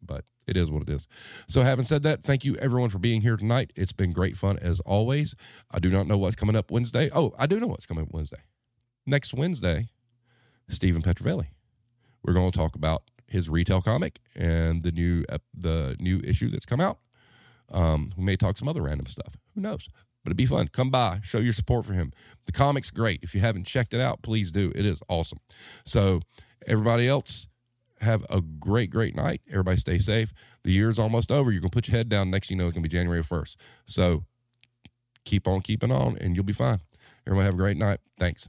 [0.00, 1.08] But it is what it is.
[1.48, 3.72] So, having said that, thank you everyone for being here tonight.
[3.74, 5.34] It's been great fun as always.
[5.72, 7.10] I do not know what's coming up Wednesday.
[7.12, 8.42] Oh, I do know what's coming up Wednesday.
[9.04, 9.88] Next Wednesday,
[10.68, 11.48] Stephen Petrovelli.
[12.22, 16.50] We're going to talk about his retail comic and the new ep- the new issue
[16.50, 16.98] that's come out.
[17.72, 19.36] Um, we may talk some other random stuff.
[19.54, 19.88] Who knows?
[20.22, 20.68] But it'd be fun.
[20.68, 22.12] Come by, show your support for him.
[22.46, 23.20] The comic's great.
[23.22, 24.72] If you haven't checked it out, please do.
[24.74, 25.38] It is awesome.
[25.84, 26.20] So,
[26.66, 27.48] everybody else,
[28.00, 29.40] have a great, great night.
[29.50, 30.32] Everybody stay safe.
[30.64, 31.50] The year's almost over.
[31.50, 32.30] You're going to put your head down.
[32.30, 33.56] Next, you know, it's going to be January 1st.
[33.86, 34.24] So,
[35.24, 36.80] keep on keeping on, and you'll be fine.
[37.26, 38.00] Everybody have a great night.
[38.18, 38.48] Thanks.